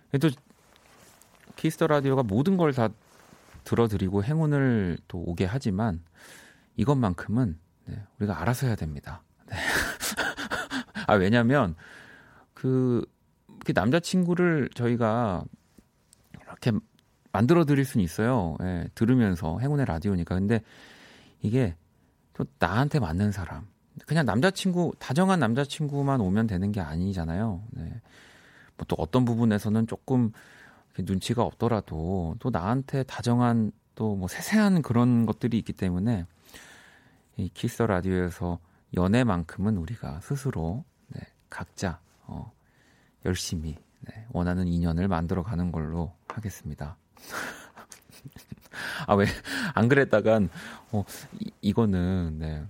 그래도 0.10 0.30
Kiss 1.56 1.74
the 1.74 1.88
Radio가 1.88 2.24
모든 2.24 2.58
걸 2.58 2.72
다 2.74 2.90
들어드리고 3.64 4.24
행운을 4.24 4.98
또 5.08 5.20
오게 5.20 5.46
하지만 5.46 6.04
이것만큼은 6.76 7.58
네, 7.86 8.04
우리가 8.20 8.42
알아서 8.42 8.68
해야 8.68 8.76
됩니다. 8.76 9.24
네. 9.48 9.56
아, 11.08 11.14
왜냐면 11.16 11.76
그, 12.54 13.06
그 13.66 13.72
남자친구를 13.76 14.70
저희가 14.76 15.44
이렇게 16.42 16.72
만들어 17.32 17.66
드릴 17.66 17.86
수는 17.86 18.04
있어요. 18.04 18.58
예, 18.62 18.88
들으면서 18.96 19.60
행운의 19.60 19.86
라디오니까. 19.86 20.36
근데 20.36 20.62
이게 21.42 21.76
또 22.34 22.46
나한테 22.60 23.00
맞는 23.00 23.32
사람. 23.32 23.68
그냥 24.08 24.26
남자친구, 24.26 24.94
다정한 25.00 25.40
남자친구만 25.40 26.20
오면 26.22 26.48
되는 26.48 26.72
게 26.72 26.82
아니잖아요. 26.82 27.64
네. 27.72 27.84
뭐 28.78 28.86
또 28.88 28.96
어떤 28.98 29.24
부분에서는 29.26 29.86
조금 29.88 30.32
눈치가 30.98 31.44
없더라도 31.44 32.36
또 32.40 32.50
나한테 32.50 33.04
다정한 33.04 33.72
또 33.96 34.16
뭐 34.16 34.28
세세한 34.28 34.82
그런 34.82 35.26
것들이 35.28 35.58
있기 35.60 35.74
때문에 35.74 36.26
이 37.38 37.50
키스 37.54 37.84
라디오에서 37.84 38.58
연애만큼은 38.96 39.78
우리가 39.78 40.20
스스로 40.22 40.84
네, 41.08 41.22
각자 41.50 42.00
어, 42.24 42.52
열심히 43.26 43.78
네, 44.02 44.26
원하는 44.32 44.68
인연을 44.68 45.08
만들어 45.08 45.44
가는 45.44 45.72
걸로 45.72 46.14
하겠습니다. 46.28 46.98
아, 49.08 49.16
왜, 49.16 49.26
안 49.74 49.88
그랬다간, 49.88 50.50
어, 50.92 51.04
이, 51.40 51.52
이거는, 51.62 52.38
네. 52.40 52.64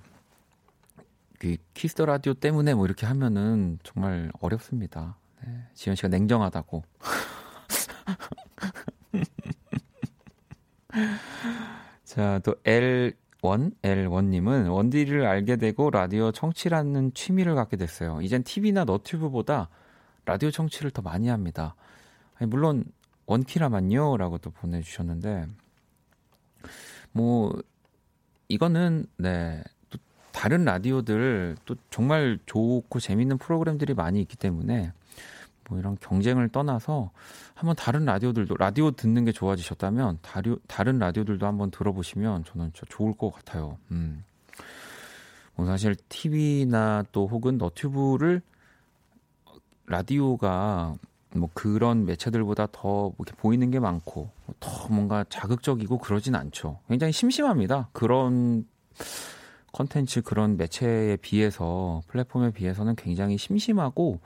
그, 1.40 1.58
Kiss 1.74 1.92
the 1.92 2.06
Radio 2.06 2.34
때문에 2.34 2.74
뭐 2.74 2.86
이렇게 2.86 3.06
하면은 3.06 3.80
정말 3.84 4.32
어렵습니다. 4.40 5.18
네. 5.46 5.68
지현 5.74 5.96
씨가 5.96 6.10
냉정하다고. 6.10 6.84
자, 12.04 12.40
또 12.44 12.56
L1, 13.44 13.74
L1님은 13.82 14.72
원디를 14.72 15.26
알게 15.26 15.58
되고 15.58 15.90
라디오 15.92 16.32
청취라는 16.32 17.14
취미를 17.14 17.56
갖게 17.56 17.76
됐어요. 17.76 18.20
이젠 18.22 18.44
TV나 18.44 18.86
너튜브보다 18.86 19.70
라디오 20.26 20.50
청취를 20.50 20.92
더 20.92 21.02
많이 21.02 21.28
합니다. 21.28 21.76
아니, 22.36 22.50
물론 22.50 22.86
원키라만요. 23.26 24.18
라고 24.18 24.38
또 24.38 24.50
보내주셨는데, 24.50 25.46
뭐, 27.12 27.54
이거는, 28.48 29.06
네, 29.18 29.62
또 29.90 30.00
다른 30.32 30.64
라디오들 30.64 31.58
또 31.66 31.76
정말 31.90 32.40
좋고 32.46 33.00
재밌는 33.00 33.38
프로그램들이 33.38 33.94
많이 33.94 34.22
있기 34.22 34.38
때문에, 34.38 34.94
뭐 35.70 35.80
이런 35.80 35.98
경쟁을 36.00 36.50
떠나서 36.50 37.12
한번 37.54 37.76
다른 37.76 38.06
라디오들도 38.06 38.56
라디오 38.58 38.92
듣는 38.92 39.26
게 39.26 39.32
좋아지셨다면 39.32 40.20
다류, 40.22 40.60
다른 40.68 41.00
라디오들도 41.00 41.46
한번 41.46 41.72
들어보시면 41.72 42.46
저는 42.46 42.72
좋을 42.74 43.14
것 43.14 43.32
같아요. 43.32 43.78
음. 43.92 44.24
뭐 45.56 45.66
사실 45.66 45.96
TV나 46.10 47.04
또 47.12 47.28
혹은 47.28 47.58
너튜브를 47.58 48.42
라디오가 49.86 50.96
뭐 51.36 51.50
그런 51.54 52.06
매체들보다 52.06 52.68
더 52.72 53.12
이렇게 53.18 53.34
보이는 53.36 53.70
게 53.72 53.80
많고 53.80 54.30
더 54.60 54.88
뭔가 54.90 55.26
자극적이고 55.30 55.98
그러진 55.98 56.36
않죠. 56.36 56.80
굉장히 56.88 57.12
심심합니다. 57.12 57.90
그런 57.92 58.66
컨텐츠 59.72 60.22
그런 60.22 60.56
매체에 60.56 61.18
비해서 61.18 62.02
플랫폼에 62.08 62.52
비해서는 62.52 62.96
굉장히 62.96 63.38
심심하고 63.38 64.20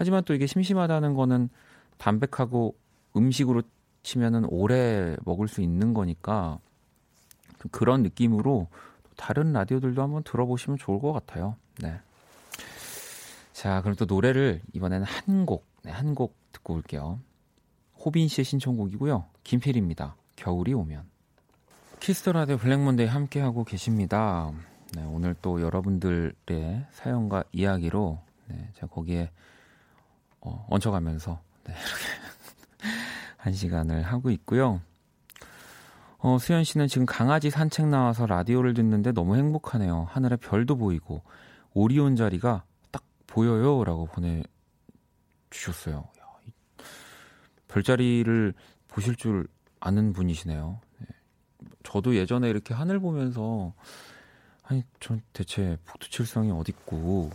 하지만 0.00 0.24
또 0.24 0.32
이게 0.32 0.46
심심하다는 0.46 1.12
거는 1.12 1.50
담백하고 1.98 2.74
음식으로 3.14 3.60
치면은 4.02 4.46
오래 4.46 5.14
먹을 5.26 5.46
수 5.46 5.60
있는 5.60 5.92
거니까 5.92 6.58
그런 7.70 8.02
느낌으로 8.02 8.68
다른 9.18 9.52
라디오들도 9.52 10.02
한번 10.02 10.22
들어보시면 10.22 10.78
좋을 10.78 11.00
것 11.00 11.12
같아요. 11.12 11.56
네. 11.82 12.00
자, 13.52 13.82
그럼 13.82 13.94
또 13.94 14.06
노래를 14.06 14.62
이번에는 14.72 15.04
한 15.04 15.44
곡, 15.44 15.66
네, 15.82 15.90
한곡 15.90 16.34
듣고 16.52 16.76
올게요. 16.76 17.20
호빈 17.98 18.28
씨의 18.28 18.46
신청곡이고요. 18.46 19.26
김필입니다. 19.44 20.16
겨울이 20.36 20.72
오면. 20.72 21.04
Kiss 22.00 22.18
the 22.18 22.32
Radio 22.32 22.56
Black 22.56 22.79
Monday 22.79 23.06
함께하고 23.06 23.64
계십니다. 23.64 24.50
네, 24.94 25.04
오늘 25.04 25.36
또 25.42 25.60
여러분들의 25.60 26.86
사연과 26.90 27.44
이야기로 27.52 28.18
네, 28.46 28.70
제가 28.76 28.86
거기에 28.86 29.30
어, 30.40 30.66
얹혀가면서 30.70 31.40
네, 31.64 31.72
이렇게 31.74 32.88
한 33.36 33.52
시간을 33.52 34.02
하고 34.02 34.30
있고요. 34.30 34.80
어, 36.18 36.38
수현 36.38 36.64
씨는 36.64 36.88
지금 36.88 37.06
강아지 37.06 37.50
산책 37.50 37.86
나와서 37.86 38.26
라디오를 38.26 38.74
듣는데 38.74 39.12
너무 39.12 39.36
행복하네요. 39.36 40.06
하늘에 40.10 40.36
별도 40.36 40.76
보이고 40.76 41.22
오리온 41.72 42.16
자리가 42.16 42.64
딱 42.90 43.02
보여요라고 43.26 44.06
보내 44.06 44.42
주셨어요. 45.48 46.08
별자리를 47.68 48.52
보실 48.88 49.16
줄 49.16 49.46
아는 49.78 50.12
분이시네요. 50.12 50.80
네. 50.98 51.06
저도 51.84 52.16
예전에 52.16 52.50
이렇게 52.50 52.74
하늘 52.74 52.98
보면서 52.98 53.72
아니 54.62 54.82
전 54.98 55.22
대체 55.32 55.78
북두칠성이 55.84 56.50
어딨고 56.50 56.96
뭐 56.96 57.30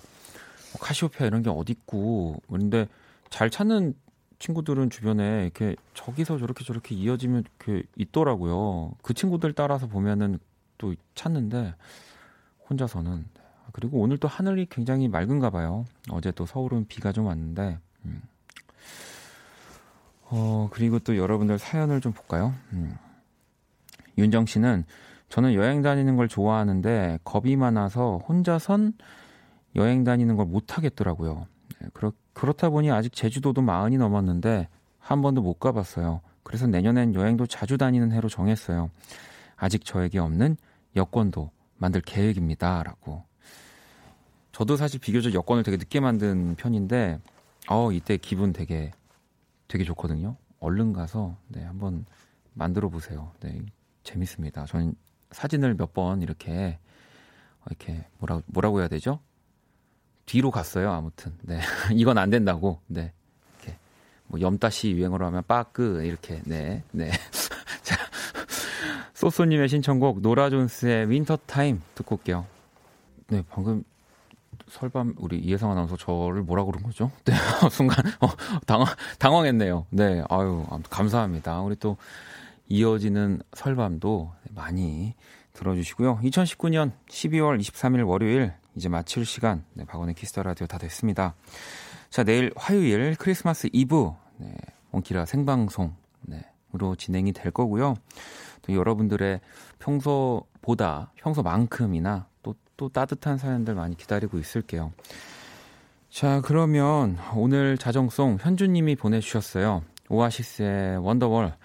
카시오페아 0.80 1.28
이런 1.28 1.44
게 1.44 1.50
어딨고 1.50 2.42
그런데 2.48 2.88
잘 3.30 3.50
찾는 3.50 3.96
친구들은 4.40 4.90
주변에 4.90 5.44
이렇게 5.44 5.76
저기서 5.94 6.38
저렇게 6.38 6.64
저렇게 6.64 6.96
이어지면 6.96 7.44
이렇게 7.44 7.88
있더라고요. 7.96 8.94
그 9.02 9.14
친구들 9.14 9.54
따라서 9.54 9.88
보면은 9.88 10.40
또 10.78 10.94
찾는데 11.16 11.74
혼자서는 12.70 13.26
그리고 13.72 14.00
오늘 14.00 14.18
또 14.18 14.28
하늘이 14.28 14.68
굉장히 14.70 15.08
맑은가 15.08 15.50
봐요. 15.50 15.86
어제 16.10 16.32
또 16.32 16.46
서울은 16.46 16.88
비가 16.88 17.12
좀 17.12 17.26
왔는데 17.26 17.80
음. 18.06 18.22
어 20.24 20.70
그리고 20.72 21.00
또 21.00 21.18
여러분들 21.18 21.60
사연을 21.60 22.02
좀 22.02 22.12
볼까요? 22.12 22.54
음. 22.74 22.96
윤정 24.18 24.46
씨는 24.46 24.86
저는 25.30 25.54
여행 25.54 25.82
다니는 25.82 26.16
걸 26.16 26.28
좋아하는데 26.28 27.20
겁이 27.24 27.56
많아서 27.56 28.18
혼자선 28.28 28.94
여행 29.76 30.04
다니는 30.04 30.36
걸 30.38 30.46
못 30.46 30.78
하겠더라고요. 30.78 31.48
네, 31.82 31.88
그렇, 31.94 32.14
그렇다 32.34 32.70
보니 32.70 32.92
아직 32.92 33.14
제주도도 33.14 33.62
마흔이 33.62 33.98
넘었는데 33.98 34.68
한 35.00 35.22
번도 35.22 35.42
못 35.42 35.60
가봤어요. 35.60 36.22
그래서 36.44 36.68
내년엔 36.68 37.16
여행도 37.16 37.48
자주 37.48 37.78
다니는 37.78 38.12
해로 38.12 38.30
정했어요. 38.30 38.90
아직 39.58 39.84
저에게 39.86 40.20
없는 40.20 40.58
여권도 40.96 41.52
만들 41.78 42.02
계획입니다. 42.02 42.84
라고. 42.84 43.24
저도 44.52 44.78
사실 44.78 45.00
비교적 45.00 45.34
여권을 45.34 45.64
되게 45.64 45.76
늦게 45.78 46.00
만든 46.00 46.56
편인데, 46.56 47.20
어, 47.70 47.92
이때 47.92 48.16
기분 48.18 48.54
되게, 48.54 48.92
되게 49.68 49.84
좋거든요. 49.84 50.38
얼른 50.60 50.94
가서, 50.94 51.36
네, 51.50 51.64
한번 51.64 52.06
만들어 52.54 52.88
보세요. 52.90 53.32
네, 53.42 53.62
재밌습니다. 54.04 54.66
저는 54.66 54.94
사진을 55.32 55.74
몇 55.76 55.94
번 55.94 56.22
이렇게 56.22 56.78
이렇게 57.68 58.06
뭐라 58.20 58.42
뭐라고 58.46 58.80
해야 58.80 58.88
되죠? 58.88 59.20
뒤로 60.26 60.52
갔어요. 60.52 60.92
아무튼 60.92 61.34
네 61.42 61.60
이건 61.94 62.18
안 62.18 62.30
된다고 62.30 62.80
네 62.88 63.12
이렇게 63.58 63.78
뭐 64.28 64.40
염따 64.42 64.77
씨 64.77 64.92
유행어로 64.92 65.26
하면 65.26 65.44
빠끄 65.48 66.04
이렇게 66.04 66.42
네네 66.46 66.84
네. 66.92 67.12
자 67.84 67.96
소소님의 69.14 69.70
신청곡 69.70 70.22
노라 70.22 70.50
존스의 70.50 71.10
Wintertime 71.10 71.82
듣고 71.96 72.16
올게요. 72.16 72.46
네 73.28 73.44
방금 73.50 73.84
설밤 74.68 75.14
우리 75.18 75.38
이혜성 75.38 75.72
아나운서 75.72 75.96
저를 75.96 76.42
뭐라 76.42 76.64
그런 76.66 76.84
거죠? 76.84 77.12
네 77.26 77.34
순간 77.72 78.04
어, 78.20 78.28
당황 78.66 78.88
당황했네요. 79.20 79.86
네 79.92 80.24
아유 80.30 80.66
감사합니다. 80.90 81.62
우리 81.62 81.76
또 81.76 81.98
이어지는 82.68 83.42
설밤도 83.54 84.34
많이 84.50 85.14
들어주시고요. 85.54 86.20
2019년 86.24 86.92
12월 87.08 87.60
23일 87.60 88.08
월요일 88.08 88.54
이제 88.76 88.90
마칠 88.90 89.26
시간 89.26 89.64
네, 89.74 89.86
박원의 89.86 90.16
Kiss 90.16 90.32
the 90.32 90.44
Radio 90.44 90.68
다 90.68 90.78
됐습니다. 90.78 91.36
자 92.10 92.24
내일 92.24 92.52
화요일 92.56 93.16
크리스마스 93.18 93.70
이브 93.72 94.12
네, 94.38 94.54
원키라 94.92 95.26
생방송 95.26 95.96
네, 96.22 96.42
으로 96.74 96.96
진행이 96.96 97.32
될 97.32 97.52
거고요. 97.52 97.96
또 98.62 98.74
여러분들의 98.74 99.40
평소보다 99.80 101.12
평소만큼이나 101.16 102.28
또, 102.44 102.56
또 102.76 102.90
따뜻한 102.90 103.38
사연들 103.38 103.76
많이 103.76 103.96
기다리고 103.96 104.38
있을게요. 104.40 104.92
자 106.10 106.42
그러면 106.42 107.18
오늘 107.36 107.78
자정송 107.78 108.38
현주님이 108.42 108.96
보내주셨어요. 108.96 109.84
오아시스의 110.10 110.98
Wonderwall 110.98 111.56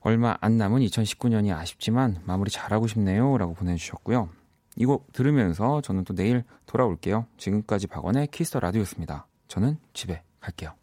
얼마 0.00 0.36
안 0.40 0.58
남은 0.58 0.80
2019년이 0.82 1.56
아쉽지만 1.56 2.20
마무리 2.24 2.50
잘하고 2.50 2.86
싶네요. 2.86 3.38
라고 3.38 3.54
보내주셨고요. 3.54 4.28
이거 4.76 5.04
들으면서 5.12 5.80
저는 5.80 6.04
또 6.04 6.14
내일 6.14 6.44
돌아올게요. 6.66 7.26
지금까지 7.36 7.86
박원의 7.86 8.28
Kiss 8.28 8.46
the 8.46 8.60
Radio였습니다. 8.60 9.26
저는 9.48 9.78
집에 9.92 10.22
갈게요. 10.40 10.74